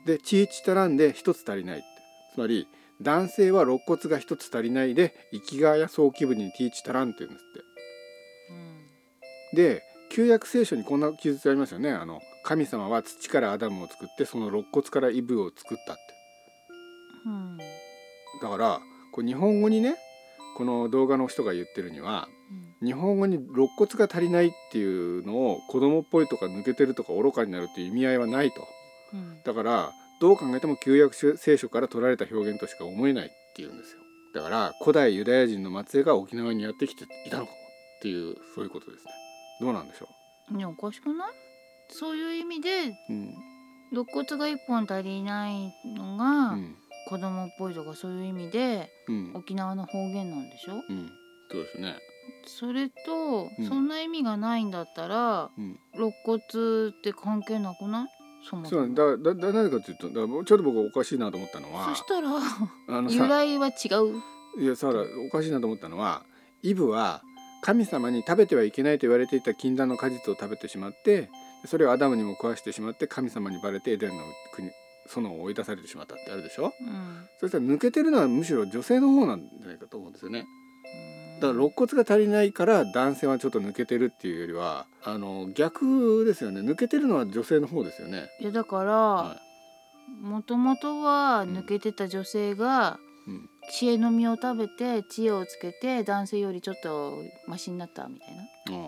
[0.08, 1.84] ですよほでティーチタランで一つ足りない
[2.34, 2.66] つまり
[3.00, 7.68] 男性は肋骨が一つ足りないで生きがや早期部にティーチタランって言うんですって。
[9.56, 11.92] で旧約聖書にこんな記述ありますよね。
[11.92, 16.02] あの神様は土からアダムを作ってその肋骨からイブを作ったって。
[17.26, 17.58] うん。
[17.58, 18.80] だから
[19.12, 19.96] こう日本語にね
[20.56, 22.28] この動画の人が言ってるには
[22.80, 22.86] うん。
[22.86, 28.66] 日本語に肋骨が足りないっていうのを子供っぽいとか抜けてるとか愚かになるっていう意味合いはないと。
[29.12, 29.42] うん。
[29.44, 34.00] だからどう考えても旧約聖書から取られた表現としか思えないっていうんですよ。
[34.34, 39.12] だから古代ユダヤ人の末裔が沖縄にやってきていたのかもっていうそういうことですね。
[39.60, 40.08] どうなんでしょ
[40.54, 41.32] ねおかしくない？
[41.90, 43.34] そういう意味でううん。
[43.90, 46.76] 肋骨が一本足りないのうがん。
[47.08, 49.32] 子供っぽいとかそういう意味でうん。
[49.34, 50.74] 沖縄の方言なんでしょ？
[50.88, 51.10] うん。
[51.50, 51.96] そうですね。
[52.46, 53.66] それと、うん。
[53.66, 55.78] そんな意味がないんだったらうん。
[55.94, 56.38] 肋骨
[56.88, 58.08] って関係なくない？
[58.42, 63.70] そもそそうもだだだなぜかというとだからちょっと僕おかしいなと思ったのはそしたらあのさ由来は違
[64.58, 64.62] う。
[64.62, 66.22] いやさおかしいなと思ったのは
[66.62, 67.22] イブは
[67.62, 71.28] 神様に食べてはいけないと言われていた禁断の果実を食べてしまって
[71.66, 74.16] それをアダムにも食わしてしまって神様にバレてエデンの
[74.54, 76.72] 国園を追い出されてしまったってあるでしょ？
[76.80, 77.26] うん。
[77.40, 80.46] そしたら抜けてるのはむしろ女性の方なんじゃないかと思うんですよね
[81.40, 86.60] だから肋骨が足りないから男性はちょっと抜けてるっていうよりはあの逆ですよね。
[86.60, 88.28] 抜けてるのは女性の方ですよね。
[88.40, 89.36] いやだから、は
[90.20, 98.82] もともとは抜けてた女性がいうん、知恵の実を食べて知恵をつけて男性よりちょっとマシになったみたいな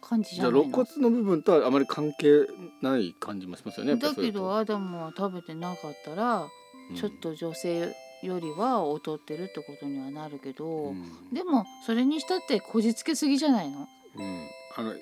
[0.00, 0.60] 感じじじゃないの？
[0.60, 2.46] 肋骨の部分とはあまり関係
[2.80, 3.96] ない感じもしますよね。
[3.96, 6.46] だけどアダムは食べてなかったら、
[6.90, 6.96] うん。
[6.96, 7.92] ちょっと女性
[8.22, 11.32] よりは劣ってるってことにはなるけど、うん。
[11.32, 13.88] でもそれにしたってこじつけすぎじゃないの？
[14.16, 14.98] うん、あのい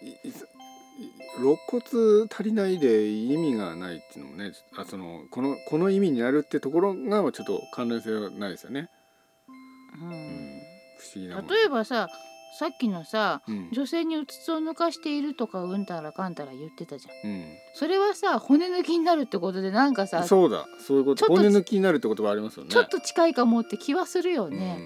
[1.39, 8.89] 肋骨足りないで意味がないっていうのもねあそのこのこの意味になるってところがちょっと関連性はないですよね。
[10.01, 10.09] うん。
[10.09, 10.61] うん、
[10.99, 12.09] 不思議な例えばさ
[12.59, 13.69] さっきのさうん。
[13.73, 17.31] 女性にうつつを抜かしているとかうんたらかんたら言ってたじゃん。
[17.31, 17.45] うん、
[17.75, 20.67] それはさ骨抜きになるってことでなんかさそうだ。
[20.79, 21.27] そういうこと。
[21.27, 22.71] 骨抜きになるってことがありますよね。
[22.71, 24.77] ちょっと近いかもって気はするよね、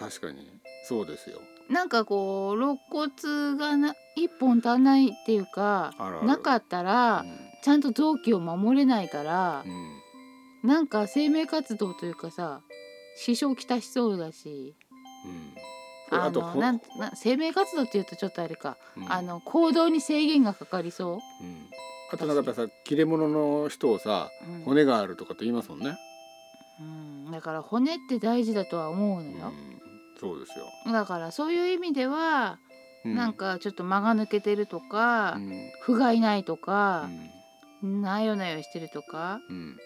[0.00, 0.48] うん、確かに。
[0.84, 1.40] そうですよ。
[1.68, 5.92] なんかこう肋骨がな一本足んないっていうか
[6.24, 7.24] なかったら
[7.62, 9.68] ちゃんと臓器を守れないからう、
[10.66, 10.68] ん。
[10.68, 12.62] なんか生命活動というかさ
[13.16, 14.74] 支障きたしそうだし。
[15.26, 15.54] うん、
[16.10, 19.12] あのなんな生命活動っていうとちょっとあれか、うん。
[19.12, 21.44] あの行動に制限がかかりそう？
[21.44, 21.68] ん、
[22.12, 24.62] あとなんかさ切れ者の人をさう、うん。
[24.62, 25.96] 骨があるとかって言いますもんね。
[26.80, 29.38] うん、だから骨って大事だとは思うのうん。
[29.38, 29.52] よ、、
[30.20, 30.64] そうですよ。
[30.92, 32.58] だからそういう意味では、
[33.04, 35.70] うなんかちょっと間が抜けてるとか、うん。
[35.82, 37.08] 不甲斐ないとうか、
[37.82, 38.00] ん。
[38.02, 39.76] なよなよしてるとかうん。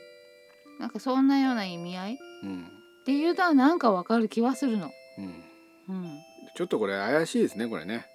[0.79, 2.13] なんかそんなような意味合い？
[2.15, 2.69] っうん。
[3.05, 4.91] ていうのはなんかわかる気はするの。
[5.19, 5.45] うん
[5.89, 6.19] うん、
[6.55, 8.07] ちょっとこれ怪しいですねこれね。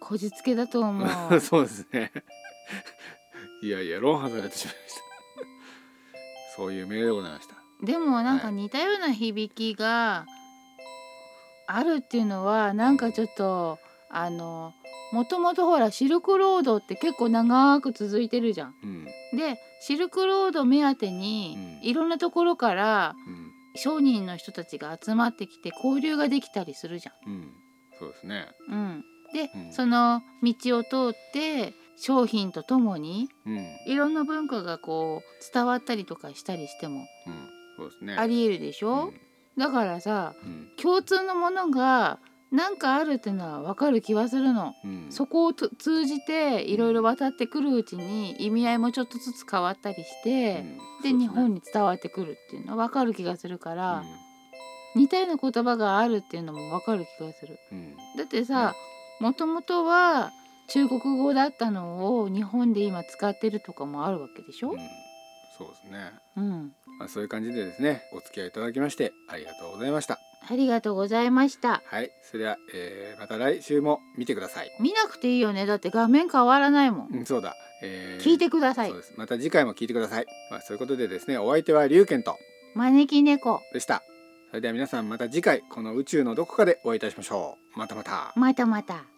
[0.00, 1.40] こじつけだと思う。
[1.40, 2.12] そうですね。
[3.62, 5.00] いやいや論破されてしまいました。
[6.56, 7.54] そういうメールでございました。
[7.82, 10.26] でもなんかはい似たような響きが
[11.66, 13.78] あるっていうのはなんかちょっと
[14.10, 14.72] あの
[15.12, 18.74] もともとほらシルクロードって結構長く続いてるじゃん。
[18.82, 19.06] うん
[19.36, 23.45] でシルクロード目当てにうんいろんなところからうん
[23.76, 27.52] 商人の人たちが集まってきて交流ができたりするじうん。
[27.98, 28.48] そうですね。
[28.68, 28.74] ゃん。
[28.74, 29.72] うん、で、うん。
[29.72, 33.66] その道を通って商品とともにうん。
[33.86, 37.48] いろんな文化がこう伝わったりとかしたりしてもうん。
[37.76, 38.16] そうですね。
[38.16, 39.20] ありえるでしょ、うん。
[39.58, 40.68] だからさうん。
[40.76, 42.18] 共通のものが
[42.52, 44.72] なんかあるっていうのは分かる気はするの。
[44.84, 45.06] うん。
[45.10, 50.64] そこをと通じていろいろ渡ってくるうちに意味合いもちょっとずつ変わったりして、
[51.02, 54.04] で日本にに伝わってくるっていうのは分かる気がするから、
[54.94, 57.58] 似たような言葉があるっていうのも分かる気がする。
[57.72, 57.78] うん。
[57.78, 58.74] うんだってさ
[59.20, 60.30] もともとは
[60.68, 64.70] 中国語だったのを日本で今使ってるとかもあるわけでしょ？
[64.70, 64.78] うん、
[65.56, 66.12] そうですね。
[66.36, 70.18] うん、まあそういう感じでですねお付き合いいただきましてありがとうございました。
[70.48, 71.82] ありがとうございました。
[71.86, 74.70] はいそれでは、えーまた来週も見てください。
[74.80, 77.08] 見なくていいよねだって画面変わらないもん。
[77.12, 77.54] うんそうだ。
[77.82, 78.98] えー聞いてくださいそう。
[78.98, 79.14] です。
[79.16, 80.26] また次回も聞いてください。
[80.50, 82.36] まあそういうことでですねお相手は龍賢と
[82.74, 84.02] 招き猫でした。
[84.50, 87.78] それでは皆さんまた次回この宇宙のどこかでお会いいたしましょう。
[87.78, 88.32] またまた。
[88.36, 89.15] またまた。